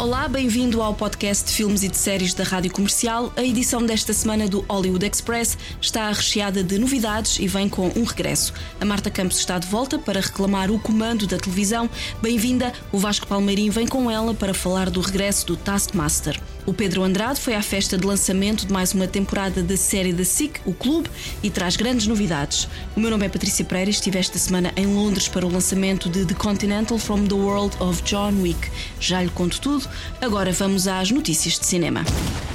Olá, 0.00 0.26
bem-vindo 0.26 0.80
ao 0.80 0.94
podcast 0.94 1.44
de 1.44 1.52
filmes 1.52 1.82
e 1.82 1.88
de 1.88 1.96
séries 1.98 2.32
da 2.32 2.42
Rádio 2.42 2.72
Comercial. 2.72 3.30
A 3.36 3.44
edição 3.44 3.84
desta 3.84 4.14
semana 4.14 4.48
do 4.48 4.60
Hollywood 4.62 5.04
Express 5.04 5.58
está 5.78 6.10
recheada 6.10 6.64
de 6.64 6.78
novidades 6.78 7.38
e 7.38 7.46
vem 7.46 7.68
com 7.68 7.92
um 7.94 8.04
regresso. 8.04 8.54
A 8.80 8.84
Marta 8.86 9.10
Campos 9.10 9.38
está 9.38 9.58
de 9.58 9.66
volta 9.66 9.98
para 9.98 10.18
reclamar 10.18 10.70
o 10.70 10.78
comando 10.78 11.26
da 11.26 11.36
televisão. 11.36 11.88
Bem-vinda, 12.22 12.72
o 12.90 12.96
Vasco 12.96 13.26
Palmeirim 13.26 13.68
vem 13.68 13.86
com 13.86 14.10
ela 14.10 14.32
para 14.32 14.54
falar 14.54 14.88
do 14.88 15.02
regresso 15.02 15.46
do 15.46 15.54
Taskmaster. 15.54 16.40
O 16.66 16.74
Pedro 16.74 17.02
Andrade 17.02 17.40
foi 17.40 17.54
à 17.54 17.62
festa 17.62 17.96
de 17.96 18.06
lançamento 18.06 18.66
de 18.66 18.72
mais 18.72 18.92
uma 18.92 19.06
temporada 19.06 19.62
da 19.62 19.76
série 19.76 20.12
da 20.12 20.24
SIC, 20.24 20.60
o 20.64 20.74
Clube, 20.74 21.08
e 21.42 21.50
traz 21.50 21.76
grandes 21.76 22.06
novidades. 22.06 22.68
O 22.94 23.00
meu 23.00 23.10
nome 23.10 23.26
é 23.26 23.28
Patrícia 23.28 23.64
Pereira 23.64 23.90
e 23.90 23.92
estive 23.92 24.18
esta 24.18 24.38
semana 24.38 24.72
em 24.76 24.86
Londres 24.86 25.26
para 25.26 25.46
o 25.46 25.50
lançamento 25.50 26.08
de 26.08 26.24
The 26.26 26.34
Continental 26.34 26.98
from 26.98 27.26
the 27.26 27.34
World 27.34 27.76
of 27.80 28.02
John 28.02 28.34
Wick. 28.42 28.70
Já 29.00 29.22
lhe 29.22 29.30
conto 29.30 29.60
tudo. 29.60 29.88
Agora 30.20 30.52
vamos 30.52 30.86
às 30.86 31.10
notícias 31.10 31.58
de 31.58 31.66
cinema. 31.66 32.04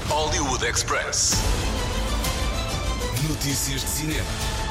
Hollywood 0.07 0.63
Express. 0.65 1.33
Notícias 3.27 3.81
de 3.81 3.87
cinema. 3.87 4.64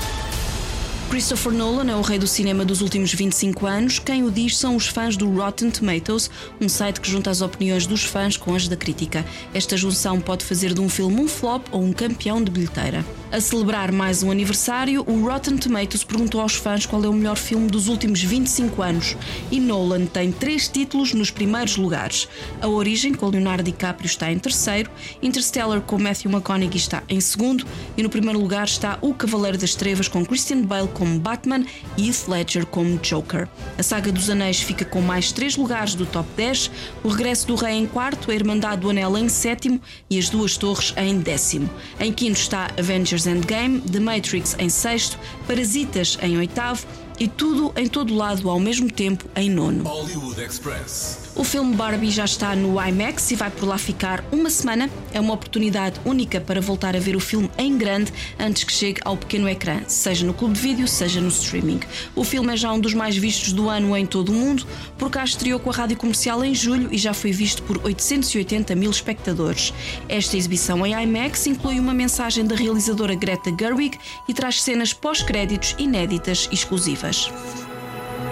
Christopher 1.10 1.52
Nolan 1.52 1.90
é 1.90 1.96
o 1.96 2.00
rei 2.00 2.18
do 2.18 2.26
cinema 2.26 2.64
dos 2.64 2.80
últimos 2.80 3.12
25 3.12 3.66
anos. 3.66 3.98
Quem 3.98 4.24
o 4.24 4.30
diz 4.30 4.56
são 4.56 4.74
os 4.74 4.86
fãs 4.86 5.16
do 5.16 5.30
Rotten 5.30 5.70
Tomatoes, 5.70 6.30
um 6.60 6.68
site 6.68 7.00
que 7.00 7.10
junta 7.10 7.30
as 7.30 7.40
opiniões 7.40 7.86
dos 7.86 8.04
fãs 8.04 8.36
com 8.36 8.54
as 8.54 8.66
da 8.66 8.76
crítica. 8.76 9.24
Esta 9.52 9.76
junção 9.76 10.20
pode 10.20 10.44
fazer 10.44 10.74
de 10.74 10.80
um 10.80 10.88
filme 10.88 11.20
um 11.20 11.28
flop 11.28 11.66
ou 11.70 11.82
um 11.82 11.92
campeão 11.92 12.42
de 12.42 12.50
bilheteira. 12.50 13.04
A 13.34 13.40
celebrar 13.40 13.90
mais 13.90 14.22
um 14.22 14.30
aniversário, 14.30 15.02
o 15.08 15.24
Rotten 15.26 15.56
Tomatoes 15.56 16.04
perguntou 16.04 16.40
aos 16.40 16.54
fãs 16.54 16.86
qual 16.86 17.02
é 17.02 17.08
o 17.08 17.12
melhor 17.12 17.34
filme 17.34 17.68
dos 17.68 17.88
últimos 17.88 18.22
25 18.22 18.80
anos 18.80 19.16
e 19.50 19.58
Nolan 19.58 20.06
tem 20.06 20.30
três 20.30 20.68
títulos 20.68 21.12
nos 21.12 21.32
primeiros 21.32 21.76
lugares. 21.76 22.28
A 22.60 22.68
Origem, 22.68 23.12
com 23.12 23.26
Leonardo 23.26 23.64
DiCaprio, 23.64 24.06
está 24.06 24.30
em 24.30 24.38
terceiro, 24.38 24.88
Interstellar, 25.20 25.80
com 25.80 25.98
Matthew 25.98 26.30
McConaughey, 26.30 26.76
está 26.76 27.02
em 27.08 27.20
segundo 27.20 27.66
e 27.96 28.04
no 28.04 28.08
primeiro 28.08 28.38
lugar 28.38 28.66
está 28.66 28.98
O 29.00 29.12
Cavaleiro 29.12 29.58
das 29.58 29.74
Trevas, 29.74 30.06
com 30.06 30.24
Christian 30.24 30.62
Bale 30.62 30.86
como 30.94 31.18
Batman 31.18 31.64
e 31.96 32.06
Heath 32.06 32.28
Ledger 32.28 32.64
como 32.66 32.98
Joker. 32.98 33.48
A 33.76 33.82
saga 33.82 34.12
dos 34.12 34.30
Anéis 34.30 34.60
fica 34.60 34.84
com 34.84 35.00
mais 35.00 35.32
três 35.32 35.56
lugares 35.56 35.96
do 35.96 36.06
top 36.06 36.28
10, 36.36 36.70
o 37.02 37.08
Regresso 37.08 37.48
do 37.48 37.56
Rei 37.56 37.74
em 37.74 37.86
quarto, 37.86 38.30
a 38.30 38.34
Irmandade 38.34 38.82
do 38.82 38.90
Anel 38.90 39.18
em 39.18 39.28
sétimo 39.28 39.80
e 40.08 40.20
as 40.20 40.28
Duas 40.28 40.56
Torres 40.56 40.94
em 40.96 41.18
décimo. 41.18 41.68
Em 41.98 42.12
quinto 42.12 42.38
está 42.38 42.70
Avengers 42.78 43.23
Endgame, 43.26 43.80
The 43.80 44.00
Matrix 44.00 44.56
em 44.58 44.68
sexto, 44.68 45.18
Parasitas 45.46 46.18
em 46.22 46.36
oitavo 46.36 46.86
e 47.18 47.28
tudo 47.28 47.72
em 47.76 47.86
todo 47.86 48.14
lado 48.14 48.48
ao 48.50 48.58
mesmo 48.58 48.90
tempo 48.90 49.24
em 49.36 49.50
nono. 49.50 49.84
Hollywood 49.84 50.40
Express. 50.40 51.33
O 51.36 51.42
filme 51.42 51.74
Barbie 51.74 52.12
já 52.12 52.24
está 52.24 52.54
no 52.54 52.80
IMAX 52.80 53.32
e 53.32 53.34
vai 53.34 53.50
por 53.50 53.66
lá 53.66 53.76
ficar 53.76 54.24
uma 54.30 54.48
semana. 54.48 54.88
É 55.12 55.18
uma 55.20 55.34
oportunidade 55.34 56.00
única 56.04 56.40
para 56.40 56.60
voltar 56.60 56.94
a 56.94 57.00
ver 57.00 57.16
o 57.16 57.20
filme 57.20 57.50
em 57.58 57.76
grande 57.76 58.12
antes 58.38 58.62
que 58.62 58.72
chegue 58.72 59.00
ao 59.04 59.16
pequeno 59.16 59.48
ecrã, 59.48 59.80
seja 59.88 60.24
no 60.24 60.32
clube 60.32 60.54
de 60.54 60.60
vídeo, 60.60 60.86
seja 60.86 61.20
no 61.20 61.26
streaming. 61.26 61.80
O 62.14 62.22
filme 62.22 62.52
é 62.52 62.56
já 62.56 62.72
um 62.72 62.78
dos 62.78 62.94
mais 62.94 63.16
vistos 63.16 63.52
do 63.52 63.68
ano 63.68 63.96
em 63.96 64.06
todo 64.06 64.28
o 64.28 64.32
mundo, 64.32 64.64
por 64.96 65.10
cá 65.10 65.24
estreou 65.24 65.58
com 65.58 65.70
a 65.70 65.72
rádio 65.72 65.96
comercial 65.96 66.44
em 66.44 66.54
julho 66.54 66.88
e 66.92 66.98
já 66.98 67.12
foi 67.12 67.32
visto 67.32 67.64
por 67.64 67.84
880 67.84 68.72
mil 68.76 68.90
espectadores. 68.90 69.74
Esta 70.08 70.36
exibição 70.36 70.86
em 70.86 70.92
IMAX 71.02 71.48
inclui 71.48 71.80
uma 71.80 71.92
mensagem 71.92 72.46
da 72.46 72.54
realizadora 72.54 73.16
Greta 73.16 73.52
Gerwig 73.58 73.98
e 74.28 74.34
traz 74.34 74.62
cenas 74.62 74.92
pós-créditos 74.92 75.74
inéditas 75.78 76.48
e 76.52 76.54
exclusivas. 76.54 77.28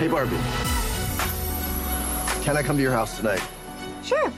Hey, 0.01 0.09
Barbie. 0.09 0.37
Can 2.43 2.57
I 2.57 2.63
come 2.63 2.77
to 2.77 2.83
your 2.83 2.93
house 2.93 3.17
tonight? 3.17 3.41
Sure. 4.03 4.33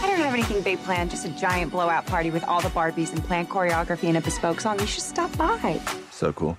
I 0.00 0.06
don't 0.06 0.16
have 0.16 0.32
anything 0.32 0.62
big 0.62 0.82
planned, 0.84 1.10
just 1.10 1.26
a 1.26 1.28
giant 1.28 1.72
blowout 1.72 2.06
party 2.06 2.30
with 2.30 2.42
all 2.44 2.62
the 2.62 2.70
Barbies 2.70 3.12
and 3.12 3.22
planned 3.22 3.50
choreography 3.50 4.04
and 4.04 4.16
a 4.16 4.20
bespoke 4.22 4.62
song. 4.62 4.80
You 4.80 4.86
should 4.86 5.02
stop 5.02 5.36
by. 5.36 5.78
So 6.10 6.32
cool. 6.32 6.56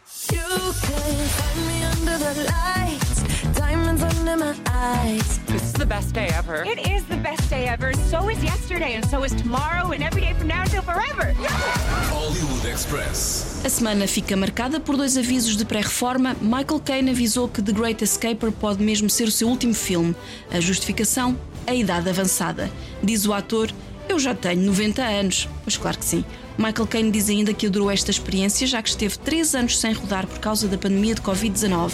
Diamonds 3.55 4.03
under 4.03 4.35
my 4.37 4.53
eyes. 4.67 5.39
This 5.47 5.63
is 5.63 5.73
the 5.73 5.85
best 5.85 6.13
day 6.13 6.27
ever. 6.33 6.65
It 6.65 6.79
is 6.87 7.05
the 7.05 7.15
best 7.15 7.49
day 7.49 7.67
ever. 7.67 7.93
So 8.09 8.29
is 8.29 8.43
yesterday, 8.43 8.95
and 8.95 9.05
so 9.09 9.23
is 9.23 9.33
tomorrow, 9.33 9.91
and 9.91 10.03
every 10.03 10.21
day 10.21 10.33
from 10.33 10.47
now 10.47 10.61
until 10.63 10.81
forever. 10.81 11.33
Hollywood 12.09 12.65
Express. 12.65 13.61
A 13.63 13.69
semana 13.69 14.07
fica 14.07 14.35
marcada 14.35 14.79
por 14.79 14.97
dois 14.97 15.17
avisos 15.17 15.55
de 15.55 15.63
pré-reforma. 15.63 16.35
Michael 16.41 16.81
Caine 16.81 17.11
avisou 17.11 17.47
que 17.47 17.61
The 17.61 17.71
Great 17.71 18.03
Escaper 18.03 18.51
pode 18.51 18.83
mesmo 18.83 19.09
ser 19.09 19.27
o 19.27 19.31
seu 19.31 19.47
último 19.47 19.73
filme. 19.73 20.13
A 20.51 20.59
justificação? 20.59 21.37
A 21.65 21.73
idade 21.73 22.09
avançada. 22.09 22.69
Diz 23.01 23.25
o 23.25 23.33
ator: 23.33 23.69
Eu 24.09 24.17
já 24.17 24.33
tenho 24.33 24.63
90 24.63 25.03
anos. 25.03 25.47
Pois 25.63 25.77
claro 25.77 25.99
que 25.99 26.03
sim. 26.03 26.25
Michael 26.57 26.87
Caine 26.87 27.11
diz 27.11 27.29
ainda 27.29 27.53
que 27.53 27.67
adorou 27.67 27.91
esta 27.91 28.09
experiência, 28.09 28.65
já 28.65 28.81
que 28.81 28.89
esteve 28.89 29.19
3 29.19 29.53
anos 29.53 29.77
sem 29.77 29.93
rodar 29.93 30.25
por 30.25 30.39
causa 30.39 30.67
da 30.67 30.79
pandemia 30.79 31.13
de 31.13 31.21
Covid-19. 31.21 31.91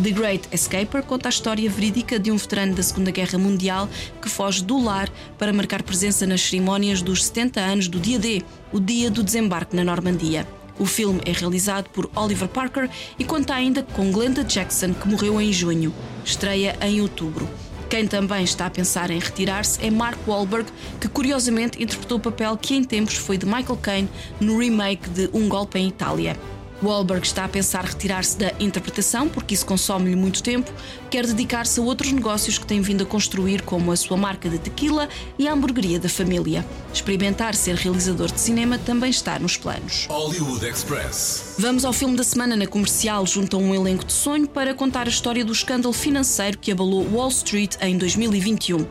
The 0.00 0.10
Great 0.12 0.48
Escaper 0.52 1.02
conta 1.02 1.28
a 1.28 1.30
história 1.30 1.68
verídica 1.68 2.20
de 2.20 2.30
um 2.30 2.36
veterano 2.36 2.72
da 2.72 2.84
Segunda 2.84 3.10
Guerra 3.10 3.36
Mundial 3.36 3.88
que 4.22 4.28
foge 4.28 4.62
do 4.62 4.80
lar 4.80 5.10
para 5.36 5.52
marcar 5.52 5.82
presença 5.82 6.24
nas 6.24 6.40
cerimónias 6.40 7.02
dos 7.02 7.24
70 7.24 7.60
anos 7.60 7.88
do 7.88 7.98
Dia 7.98 8.20
D, 8.20 8.42
o 8.72 8.78
dia 8.78 9.10
do 9.10 9.24
desembarque 9.24 9.74
na 9.74 9.82
Normandia. 9.82 10.46
O 10.78 10.86
filme 10.86 11.20
é 11.26 11.32
realizado 11.32 11.90
por 11.90 12.08
Oliver 12.14 12.48
Parker 12.48 12.88
e 13.18 13.24
conta 13.24 13.54
ainda 13.54 13.82
com 13.82 14.12
Glenda 14.12 14.44
Jackson, 14.44 14.94
que 14.94 15.08
morreu 15.08 15.40
em 15.40 15.52
junho. 15.52 15.92
Estreia 16.24 16.78
em 16.80 17.00
outubro. 17.00 17.48
Quem 17.88 18.08
também 18.08 18.42
está 18.42 18.66
a 18.66 18.70
pensar 18.70 19.10
em 19.12 19.18
retirar-se 19.20 19.84
é 19.84 19.90
Mark 19.90 20.18
Wahlberg, 20.26 20.68
que 21.00 21.08
curiosamente 21.08 21.80
interpretou 21.80 22.18
o 22.18 22.20
papel 22.20 22.56
que 22.56 22.74
em 22.74 22.82
tempos 22.82 23.16
foi 23.16 23.38
de 23.38 23.46
Michael 23.46 23.76
Caine 23.76 24.08
no 24.40 24.58
remake 24.58 25.08
de 25.08 25.30
Um 25.32 25.48
Golpe 25.48 25.78
em 25.78 25.88
Itália. 25.88 26.36
Wahlberg 26.82 27.26
está 27.26 27.44
a 27.44 27.48
pensar 27.48 27.84
retirar-se 27.84 28.36
da 28.36 28.52
interpretação 28.60 29.28
porque 29.28 29.54
isso 29.54 29.64
consome-lhe 29.64 30.16
muito 30.16 30.42
tempo, 30.42 30.70
quer 31.10 31.26
dedicar-se 31.26 31.80
a 31.80 31.82
outros 31.82 32.12
negócios 32.12 32.58
que 32.58 32.66
tem 32.66 32.80
vindo 32.80 33.02
a 33.02 33.06
construir, 33.06 33.62
como 33.62 33.90
a 33.92 33.96
sua 33.96 34.16
marca 34.16 34.48
de 34.48 34.58
tequila 34.58 35.08
e 35.38 35.48
a 35.48 35.52
hamburgueria 35.52 35.98
da 35.98 36.08
família. 36.08 36.64
Experimentar 36.92 37.54
ser 37.54 37.76
realizador 37.76 38.30
de 38.30 38.40
cinema 38.40 38.78
também 38.78 39.10
está 39.10 39.38
nos 39.38 39.56
planos. 39.56 40.06
Hollywood 40.08 40.66
Express. 40.66 41.54
Vamos 41.58 41.84
ao 41.84 41.92
filme 41.92 42.16
da 42.16 42.24
semana 42.24 42.56
na 42.56 42.66
comercial, 42.66 43.26
junto 43.26 43.56
a 43.56 43.58
um 43.58 43.74
elenco 43.74 44.04
de 44.04 44.12
sonho 44.12 44.46
para 44.46 44.74
contar 44.74 45.06
a 45.06 45.10
história 45.10 45.44
do 45.44 45.52
escândalo 45.52 45.94
financeiro 45.94 46.58
que 46.58 46.72
abalou 46.72 47.06
Wall 47.12 47.28
Street 47.28 47.76
em 47.80 47.96
2021. 47.96 48.86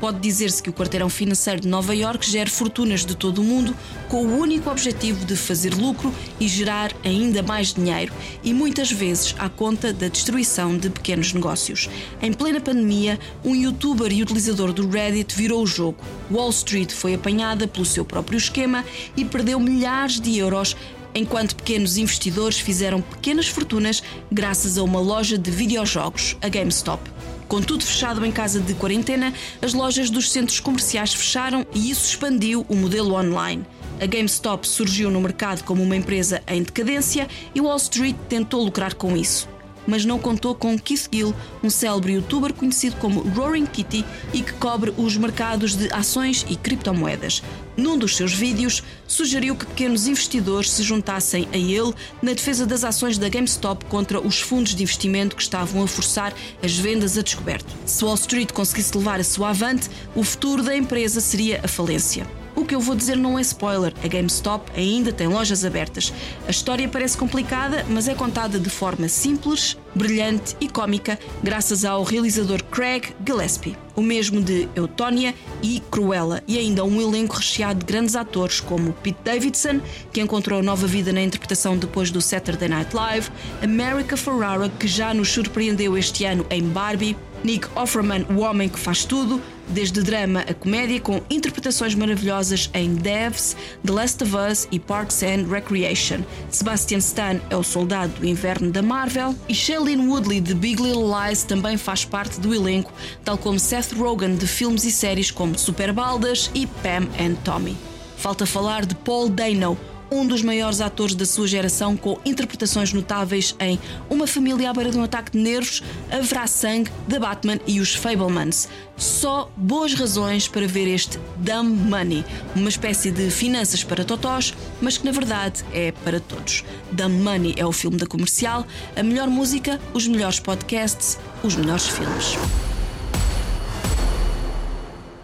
Pode 0.00 0.20
dizer-se 0.20 0.62
que 0.62 0.70
o 0.70 0.72
quarteirão 0.72 1.08
financeiro 1.08 1.60
de 1.60 1.68
Nova 1.68 1.94
York 1.94 2.28
gera 2.28 2.50
fortunas 2.50 3.04
de 3.04 3.14
todo 3.14 3.40
o 3.40 3.44
mundo 3.44 3.74
com 4.08 4.24
o 4.24 4.38
único 4.38 4.70
objetivo 4.70 5.24
de 5.24 5.36
fazer 5.36 5.74
lucro 5.74 6.12
e 6.38 6.48
gerar 6.48 6.92
ainda 7.04 7.29
mais 7.42 7.72
dinheiro, 7.72 8.12
e 8.42 8.52
muitas 8.52 8.90
vezes 8.90 9.34
à 9.38 9.48
conta 9.48 9.92
da 9.92 10.08
destruição 10.08 10.76
de 10.76 10.90
pequenos 10.90 11.32
negócios. 11.32 11.88
Em 12.20 12.32
plena 12.32 12.60
pandemia, 12.60 13.18
um 13.44 13.54
youtuber 13.54 14.12
e 14.12 14.22
utilizador 14.22 14.72
do 14.72 14.88
Reddit 14.88 15.36
virou 15.36 15.62
o 15.62 15.66
jogo. 15.66 15.98
Wall 16.30 16.50
Street 16.50 16.92
foi 16.92 17.14
apanhada 17.14 17.68
pelo 17.68 17.84
seu 17.84 18.04
próprio 18.04 18.36
esquema 18.36 18.84
e 19.16 19.24
perdeu 19.24 19.60
milhares 19.60 20.20
de 20.20 20.36
euros 20.36 20.76
enquanto 21.14 21.56
pequenos 21.56 21.96
investidores 21.96 22.58
fizeram 22.58 23.00
pequenas 23.00 23.48
fortunas 23.48 24.02
graças 24.30 24.78
a 24.78 24.82
uma 24.82 25.00
loja 25.00 25.36
de 25.36 25.50
videojogos, 25.50 26.36
a 26.40 26.48
GameStop. 26.48 27.10
Com 27.48 27.60
tudo 27.60 27.84
fechado 27.84 28.24
em 28.24 28.30
casa 28.30 28.60
de 28.60 28.74
quarentena, 28.74 29.34
as 29.60 29.74
lojas 29.74 30.08
dos 30.08 30.30
centros 30.30 30.60
comerciais 30.60 31.12
fecharam 31.12 31.66
e 31.74 31.90
isso 31.90 32.06
expandiu 32.06 32.64
o 32.68 32.76
modelo 32.76 33.14
online. 33.14 33.66
A 34.00 34.06
GameStop 34.06 34.66
surgiu 34.66 35.10
no 35.10 35.20
mercado 35.20 35.62
como 35.62 35.82
uma 35.82 35.94
empresa 35.94 36.42
em 36.48 36.62
decadência 36.62 37.28
e 37.54 37.60
Wall 37.60 37.76
Street 37.76 38.16
tentou 38.30 38.64
lucrar 38.64 38.94
com 38.94 39.14
isso. 39.14 39.46
Mas 39.86 40.06
não 40.06 40.18
contou 40.18 40.54
com 40.54 40.78
Keith 40.78 41.08
Gill, 41.12 41.34
um 41.62 41.68
célebre 41.68 42.14
youtuber 42.14 42.54
conhecido 42.54 42.96
como 42.96 43.20
Roaring 43.20 43.66
Kitty 43.66 44.04
e 44.32 44.40
que 44.40 44.54
cobre 44.54 44.94
os 44.96 45.18
mercados 45.18 45.74
de 45.74 45.92
ações 45.92 46.46
e 46.48 46.56
criptomoedas. 46.56 47.42
Num 47.76 47.98
dos 47.98 48.16
seus 48.16 48.32
vídeos, 48.32 48.82
sugeriu 49.06 49.54
que 49.54 49.66
pequenos 49.66 50.06
investidores 50.06 50.70
se 50.70 50.82
juntassem 50.82 51.46
a 51.52 51.58
ele 51.58 51.94
na 52.22 52.32
defesa 52.32 52.66
das 52.66 52.84
ações 52.84 53.18
da 53.18 53.28
GameStop 53.28 53.84
contra 53.86 54.18
os 54.18 54.40
fundos 54.40 54.74
de 54.74 54.82
investimento 54.82 55.36
que 55.36 55.42
estavam 55.42 55.82
a 55.82 55.88
forçar 55.88 56.32
as 56.62 56.74
vendas 56.74 57.18
a 57.18 57.22
descoberto. 57.22 57.74
Se 57.84 58.02
Wall 58.02 58.14
Street 58.14 58.52
conseguisse 58.52 58.96
levar 58.96 59.20
a 59.20 59.24
sua 59.24 59.50
avante, 59.50 59.90
o 60.14 60.24
futuro 60.24 60.62
da 60.62 60.74
empresa 60.74 61.20
seria 61.20 61.60
a 61.62 61.68
falência. 61.68 62.39
O 62.60 62.64
que 62.66 62.74
eu 62.74 62.80
vou 62.80 62.94
dizer 62.94 63.16
não 63.16 63.38
é 63.38 63.40
spoiler, 63.40 63.94
a 64.04 64.06
GameStop 64.06 64.70
ainda 64.76 65.10
tem 65.10 65.26
lojas 65.26 65.64
abertas. 65.64 66.12
A 66.46 66.50
história 66.50 66.86
parece 66.86 67.16
complicada, 67.16 67.86
mas 67.88 68.06
é 68.06 68.14
contada 68.14 68.58
de 68.58 68.68
forma 68.68 69.08
simples, 69.08 69.78
brilhante 69.94 70.54
e 70.60 70.68
cômica, 70.68 71.18
graças 71.42 71.86
ao 71.86 72.02
realizador 72.04 72.62
Craig 72.64 73.14
Gillespie, 73.26 73.78
o 73.96 74.02
mesmo 74.02 74.42
de 74.42 74.68
Eutónia 74.76 75.34
e 75.62 75.80
Cruella, 75.90 76.42
e 76.46 76.58
ainda 76.58 76.84
um 76.84 77.00
elenco 77.00 77.36
recheado 77.36 77.80
de 77.80 77.86
grandes 77.86 78.14
atores 78.14 78.60
como 78.60 78.92
Pete 78.92 79.18
Davidson, 79.24 79.80
que 80.12 80.20
encontrou 80.20 80.62
nova 80.62 80.86
vida 80.86 81.14
na 81.14 81.22
interpretação 81.22 81.78
depois 81.78 82.10
do 82.10 82.20
Saturday 82.20 82.68
Night 82.68 82.94
Live, 82.94 83.30
America 83.62 84.18
Ferrara, 84.18 84.68
que 84.68 84.86
já 84.86 85.14
nos 85.14 85.32
surpreendeu 85.32 85.96
este 85.96 86.26
ano 86.26 86.44
em 86.50 86.62
Barbie, 86.62 87.16
Nick 87.42 87.66
Offerman, 87.74 88.26
o 88.28 88.40
homem 88.40 88.68
que 88.68 88.78
faz 88.78 89.06
tudo, 89.06 89.40
desde 89.70 90.02
drama 90.02 90.40
a 90.40 90.54
comédia, 90.54 91.00
com 91.00 91.20
interpretações 91.30 91.94
maravilhosas 91.94 92.70
em 92.74 92.94
Devs, 92.94 93.56
The 93.84 93.92
Last 93.92 94.22
of 94.22 94.34
Us 94.36 94.68
e 94.70 94.78
Parks 94.78 95.22
and 95.22 95.46
Recreation. 95.48 96.18
Sebastian 96.50 96.98
Stan 96.98 97.40
é 97.48 97.56
o 97.56 97.62
soldado 97.62 98.12
do 98.20 98.26
inverno 98.26 98.70
da 98.70 98.82
Marvel 98.82 99.34
e 99.48 99.54
Shailene 99.54 100.06
Woodley 100.06 100.40
de 100.40 100.54
Big 100.54 100.82
Little 100.82 101.10
Lies 101.10 101.44
também 101.44 101.76
faz 101.76 102.04
parte 102.04 102.40
do 102.40 102.54
elenco, 102.54 102.92
tal 103.24 103.38
como 103.38 103.58
Seth 103.58 103.92
Rogen 103.92 104.36
de 104.36 104.46
filmes 104.46 104.84
e 104.84 104.90
séries 104.90 105.30
como 105.30 105.58
Super 105.58 105.92
Baldas 105.92 106.50
e 106.54 106.66
Pam 106.66 107.08
and 107.18 107.34
Tommy. 107.44 107.76
Falta 108.16 108.44
falar 108.44 108.84
de 108.84 108.94
Paul 108.94 109.30
Dano, 109.30 109.78
um 110.10 110.26
dos 110.26 110.42
maiores 110.42 110.80
atores 110.80 111.14
da 111.14 111.24
sua 111.24 111.46
geração, 111.46 111.96
com 111.96 112.18
interpretações 112.24 112.92
notáveis 112.92 113.54
em 113.60 113.78
Uma 114.08 114.26
Família 114.26 114.70
à 114.70 114.72
Beira 114.72 114.90
de 114.90 114.98
um 114.98 115.04
Ataque 115.04 115.32
de 115.32 115.38
Nervos, 115.38 115.82
Haverá 116.10 116.46
Sangue, 116.46 116.90
The 117.08 117.18
Batman 117.18 117.58
e 117.66 117.80
os 117.80 117.94
Fablemans. 117.94 118.68
Só 118.96 119.50
boas 119.56 119.94
razões 119.94 120.48
para 120.48 120.66
ver 120.66 120.86
este 120.86 121.18
Dumb 121.36 121.70
Money, 121.88 122.24
uma 122.54 122.68
espécie 122.68 123.10
de 123.10 123.30
finanças 123.30 123.82
para 123.82 124.04
totós, 124.04 124.54
mas 124.80 124.98
que 124.98 125.06
na 125.06 125.12
verdade 125.12 125.64
é 125.72 125.92
para 125.92 126.20
todos. 126.20 126.64
Dumb 126.92 127.22
Money 127.22 127.54
é 127.56 127.64
o 127.64 127.72
filme 127.72 127.96
da 127.96 128.06
comercial, 128.06 128.66
a 128.96 129.02
melhor 129.02 129.28
música, 129.28 129.80
os 129.94 130.06
melhores 130.06 130.40
podcasts, 130.40 131.18
os 131.42 131.56
melhores 131.56 131.88
filmes. 131.88 132.36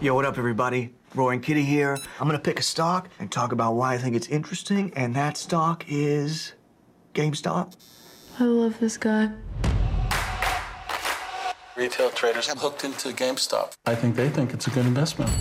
Yo, 0.01 0.13
what 0.13 0.27
up, 0.27 0.37
everybody? 0.37 0.96
Roaring 1.17 1.41
Kitty 1.41 1.63
here. 1.63 1.97
I'm 2.19 2.27
gonna 2.27 2.39
pick 2.39 2.59
a 2.59 2.63
stock 2.63 3.09
and 3.19 3.31
talk 3.31 3.51
about 3.51 3.73
why 3.73 3.95
I 3.95 3.97
think 3.97 4.15
it's 4.15 4.27
interesting, 4.27 4.93
and 4.95 5.15
that 5.15 5.35
stock 5.35 5.83
is 5.87 6.53
GameStop. 7.13 7.75
I 8.39 8.43
love 8.43 8.79
this 8.79 8.97
guy. 8.97 9.31
Retail 11.75 12.11
traders 12.11 12.47
have 12.47 12.59
hooked 12.59 12.83
into 12.83 13.09
GameStop. 13.09 13.73
I 13.85 13.95
think 13.95 14.15
they 14.15 14.29
think 14.29 14.53
it's 14.53 14.67
a 14.67 14.69
good 14.69 14.85
investment. 14.85 15.31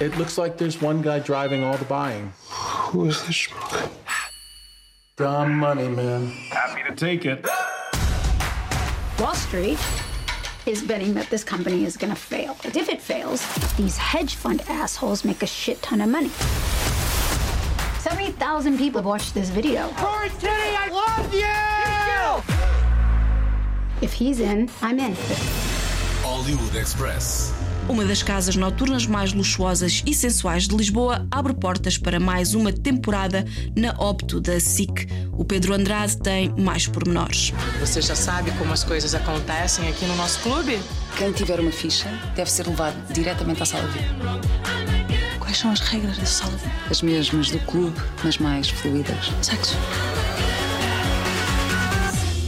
It 0.00 0.16
looks 0.18 0.36
like 0.36 0.58
there's 0.58 0.80
one 0.82 1.00
guy 1.02 1.20
driving 1.20 1.62
all 1.62 1.76
the 1.76 1.84
buying. 1.84 2.32
Who 2.48 3.06
is 3.06 3.26
this 3.26 3.48
schmuck? 3.48 3.90
Dumb 5.16 5.58
money, 5.58 5.88
man. 5.88 6.28
Happy 6.50 6.82
to 6.88 6.94
take 6.96 7.24
it. 7.24 7.46
Wall 9.18 9.34
Street 9.34 9.78
is 10.66 10.82
betting 10.82 11.14
that 11.14 11.30
this 11.30 11.42
company 11.44 11.84
is 11.84 11.96
going 11.96 12.12
to 12.12 12.18
fail. 12.18 12.56
And 12.64 12.76
if 12.76 12.88
it 12.88 13.00
fails, 13.00 13.44
these 13.76 13.96
hedge 13.96 14.34
fund 14.36 14.62
assholes 14.68 15.24
make 15.24 15.42
a 15.42 15.46
shit 15.46 15.80
ton 15.82 16.00
of 16.00 16.08
money. 16.08 16.30
70,000 18.00 18.78
people 18.78 19.00
have 19.00 19.06
watched 19.06 19.34
this 19.34 19.50
video. 19.50 19.90
I 19.96 20.88
love 20.90 21.34
you! 21.34 21.44
If 24.02 24.12
he's 24.12 24.40
in, 24.40 24.68
I'm 24.82 24.98
in. 24.98 25.14
Hollywood 26.22 26.74
Express. 26.76 27.52
Uma 27.88 28.04
das 28.04 28.22
casas 28.22 28.56
noturnas 28.56 29.06
mais 29.06 29.32
luxuosas 29.34 30.02
e 30.06 30.14
sensuais 30.14 30.66
de 30.66 30.74
Lisboa 30.74 31.26
abre 31.30 31.52
portas 31.52 31.98
para 31.98 32.18
mais 32.18 32.54
uma 32.54 32.72
temporada 32.72 33.44
na 33.76 33.90
Opto 33.92 34.40
da 34.40 34.58
SIC. 34.58 35.06
O 35.32 35.44
Pedro 35.44 35.74
Andrade 35.74 36.16
tem 36.16 36.48
mais 36.56 36.86
pormenores. 36.86 37.52
Você 37.80 38.00
já 38.00 38.16
sabe 38.16 38.50
como 38.52 38.72
as 38.72 38.82
coisas 38.82 39.14
acontecem 39.14 39.86
aqui 39.88 40.06
no 40.06 40.16
nosso 40.16 40.40
clube? 40.40 40.80
Quem 41.18 41.30
tiver 41.32 41.60
uma 41.60 41.70
ficha 41.70 42.08
deve 42.34 42.50
ser 42.50 42.66
levado 42.66 42.96
diretamente 43.12 43.62
à 43.62 43.66
sala 43.66 43.86
VIP. 43.88 44.08
Quais 45.38 45.58
são 45.58 45.70
as 45.70 45.80
regras 45.80 46.16
da 46.16 46.24
sala 46.24 46.56
VIP? 46.56 46.74
As 46.90 47.02
mesmas 47.02 47.50
do 47.50 47.58
clube, 47.60 48.00
mas 48.24 48.38
mais 48.38 48.70
fluídas. 48.70 49.30
Sexo. 49.42 49.76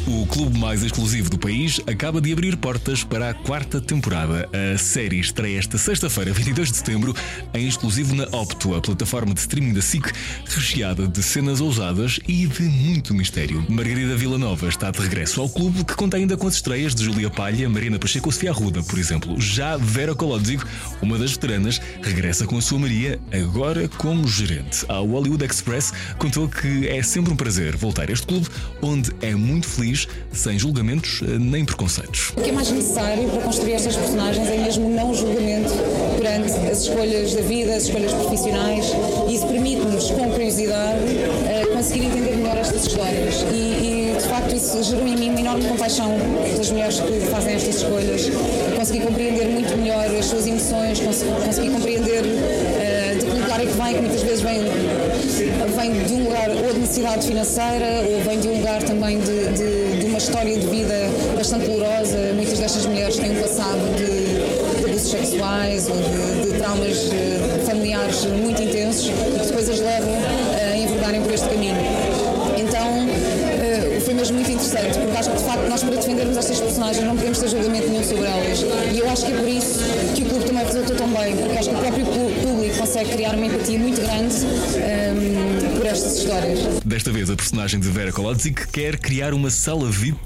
O 0.09 0.25
clube 0.25 0.57
mais 0.57 0.85
exclusivo 0.85 1.29
do 1.29 1.37
país 1.37 1.81
acaba 1.85 2.21
de 2.21 2.33
abrir 2.33 2.57
portas 2.57 3.03
para 3.03 3.31
a 3.31 3.35
quarta 3.35 3.81
temporada. 3.81 4.49
A 4.75 4.79
série 4.79 5.19
estreia 5.19 5.59
esta 5.59 5.77
sexta-feira, 5.77 6.31
22 6.33 6.71
de 6.71 6.77
setembro, 6.77 7.13
em 7.53 7.67
exclusivo 7.67 8.15
na 8.15 8.23
Opto, 8.27 8.77
a 8.77 8.81
plataforma 8.81 9.35
de 9.35 9.41
streaming 9.41 9.73
da 9.73 9.83
SIC, 9.83 10.13
recheada 10.45 11.09
de 11.09 11.21
cenas 11.25 11.61
ousadas 11.61 12.21
e 12.29 12.47
de 12.47 12.63
muito 12.63 13.13
mistério. 13.15 13.67
Margarida 13.69 14.15
Villanova 14.15 14.69
está 14.69 14.93
de 14.93 15.01
regresso 15.01 15.41
ao 15.41 15.49
clube, 15.49 15.85
que 15.85 15.97
conta 15.97 16.17
ainda 16.17 16.37
com 16.37 16.47
as 16.47 16.55
estreias 16.55 16.95
de 16.95 17.03
Julia 17.03 17.29
Palha, 17.29 17.69
Marina 17.69 17.99
Pacheco 17.99 18.29
ou 18.29 18.33
Sofia 18.33 18.53
Arruda, 18.53 18.85
por 18.85 19.01
exemplo. 19.01 19.41
Já 19.41 19.77
Vera 19.77 20.15
Kolodzik, 20.15 20.63
uma 21.03 21.19
das 21.19 21.33
veteranas, 21.33 21.81
regressa 22.01 22.47
com 22.47 22.57
a 22.57 22.63
sua 22.63 22.79
Maria, 22.79 23.19
agora 23.33 23.89
como 23.89 24.29
gerente. 24.29 24.87
A 24.89 24.99
Hollywood 24.99 25.45
Express 25.45 25.93
contou 26.17 26.49
que 26.49 26.87
é 26.87 27.03
sempre 27.03 27.33
um 27.33 27.37
prazer 27.37 27.75
voltar 27.75 28.09
a 28.09 28.13
este 28.13 28.25
clube, 28.25 28.47
onde 28.81 29.11
é 29.21 29.35
muito 29.35 29.67
feliz 29.67 29.96
sem 30.33 30.59
julgamentos 30.59 31.21
eh, 31.23 31.39
nem 31.39 31.65
preconceitos. 31.65 32.33
O 32.37 32.41
que 32.41 32.51
é 32.51 32.53
mais 32.53 32.71
necessário 32.71 33.29
para 33.31 33.43
construir 33.43 33.73
estas 33.73 33.97
personagens 33.97 34.49
é 34.49 34.59
mesmo 34.59 34.89
não 34.91 35.15
julgamento 35.15 35.73
perante 36.19 36.53
as 36.71 36.83
escolhas 36.83 37.35
da 37.35 37.43
vida, 37.43 37.75
as 37.75 37.85
escolhas 37.85 38.13
profissionais, 38.13 38.87
e 39.29 39.35
isso 39.35 39.47
permite-nos, 39.47 40.11
com 40.11 40.31
curiosidade, 40.31 41.01
eh, 41.47 41.67
conseguir 41.73 42.07
entender 42.07 42.37
melhor 42.37 42.57
estas 42.57 42.87
histórias. 42.87 43.45
E, 43.53 44.13
e, 44.13 44.17
de 44.19 44.29
facto, 44.29 44.55
isso 44.55 44.83
gerou 44.83 45.07
em 45.07 45.17
mim 45.17 45.31
uma 45.31 45.41
enorme 45.41 45.65
compaixão 45.69 46.11
pelas 46.51 46.71
mulheres 46.71 47.01
que 47.01 47.21
fazem 47.31 47.55
estas 47.55 47.77
escolhas. 47.77 48.31
Consegui 48.77 49.01
compreender 49.01 49.47
muito 49.49 49.77
melhor 49.77 50.07
as 50.07 50.25
suas 50.25 50.47
emoções, 50.47 51.01
consegui, 51.01 51.31
consegui 51.45 51.71
compreender 51.71 52.23
uh, 52.25 53.06
de 53.61 53.67
que 53.67 53.73
vem, 53.73 53.95
que 53.95 54.01
muitas 54.01 54.23
vezes 54.23 54.41
vem, 54.41 54.61
vem 54.61 56.05
de 56.05 56.13
um 56.15 56.25
lugar 56.25 56.51
ou 56.51 56.73
de 56.75 56.81
necessidade 56.81 57.27
financeira, 57.27 57.87
ou 58.11 58.21
vem 58.21 58.41
de 58.41 58.49
um 58.49 58.57
lugar 58.59 58.83
também 58.83 59.19
de, 59.21 59.49
de, 59.53 60.01
de 60.01 60.07
uma 60.07 60.19
história 60.19 60.59
de 60.59 60.67
vida 60.67 60.95
bastante 61.37 61.67
dolorosa. 61.67 62.19
Muitas 62.35 62.59
destas 62.59 62.87
mulheres 62.87 63.17
têm 63.17 63.31
um 63.31 63.43
passado 63.43 63.81
de, 63.97 64.79
de 64.79 64.85
abusos 64.91 65.11
sexuais 65.11 65.89
ou 65.89 65.97
de, 65.97 66.51
de 66.51 66.59
traumas 66.59 66.97
eh, 67.13 67.65
familiares 67.67 68.25
muito 68.25 68.63
intensos 68.63 69.09
e 69.09 69.13
que 69.13 69.47
depois 69.47 69.69
as 69.69 69.81
levam 69.81 70.15
a 70.73 70.77
enverdarem 70.77 71.23
por 71.23 71.33
este 71.33 71.49
caminho. 71.49 71.77
Então, 72.57 73.07
eh, 73.63 74.01
foi 74.05 74.15
mesmo 74.15 74.37
muito 74.37 74.51
interessante, 74.51 74.99
porque 74.99 75.17
acho 75.19 75.31
que 75.31 75.37
de 75.37 75.45
facto 75.45 75.69
nós 75.69 75.83
para 75.83 75.97
defendermos 75.97 76.37
estas 76.37 76.61
personagens 76.61 77.05
não 77.05 77.17
podemos 77.17 77.39
ter 77.39 77.49
julgamento 77.49 77.89
nenhum 77.89 78.05
sobre 78.05 78.25
elas. 78.25 78.65
E 78.93 78.99
eu 78.99 79.09
acho 79.09 79.25
que 79.25 79.33
é 79.33 79.37
por 79.37 79.49
isso 79.49 79.81
que 80.15 80.23
o 80.23 80.27
clube 80.27 80.45
também 80.45 80.65
resultou 80.65 80.97
tão 80.97 81.09
bem, 81.09 81.37
porque 81.37 81.59
acho 81.59 81.71
que 81.71 81.75
o 81.75 81.79
próprio 81.79 82.07
público 82.07 82.66
consegue 82.77 83.11
criar 83.11 83.35
uma 83.35 83.47
empatia 83.47 83.79
muito 83.79 84.01
grande 84.01 84.35
um, 84.45 85.77
por 85.77 85.87
estas 85.87 86.19
histórias. 86.19 86.59
Desta 86.85 87.11
vez, 87.13 87.31
a 87.31 87.37
personagem 87.37 87.81
de 87.81 87.89
Vera 87.89 88.13
Kolodzik 88.13 88.69
quer 88.69 88.99
criar 88.99 89.35
uma 89.35 89.51
sala 89.51 89.91
VIP, 89.91 90.19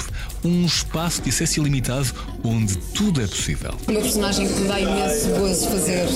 um 0.45 0.65
espaço 0.65 1.23
de 1.23 1.31
acesso 1.31 1.61
ilimitado 1.61 2.09
onde 2.45 2.77
tudo 2.95 3.21
é 3.21 3.27
possível. 3.27 3.75
Uma 3.89 4.01
personagem 4.01 4.49
que 4.49 4.55
me 4.61 4.69
dá 4.69 4.81
imenso 4.81 5.29
gozo 5.29 5.69
fazer 5.69 6.07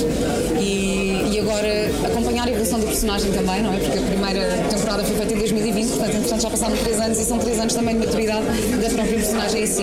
e, 0.60 1.34
e 1.34 1.40
agora 1.40 1.90
acompanhar 2.06 2.48
a 2.48 2.50
evolução 2.50 2.80
do 2.80 2.86
personagem 2.86 3.32
também, 3.32 3.62
não 3.62 3.72
é? 3.72 3.78
Porque 3.78 3.98
a 3.98 4.02
primeira 4.02 4.64
temporada 4.70 5.04
foi 5.04 5.16
feita 5.16 5.34
em 5.34 5.38
2020, 5.38 5.88
portanto, 5.88 6.16
entretanto 6.16 6.42
já 6.42 6.50
passaram 6.50 6.76
3 6.76 7.00
anos 7.00 7.18
e 7.18 7.24
são 7.24 7.38
3 7.38 7.60
anos 7.60 7.74
também 7.74 7.98
de 7.98 8.06
maturidade 8.06 8.44
da 8.44 8.90
própria 8.90 9.14
personagem 9.14 9.62
em 9.62 9.66
si, 9.66 9.82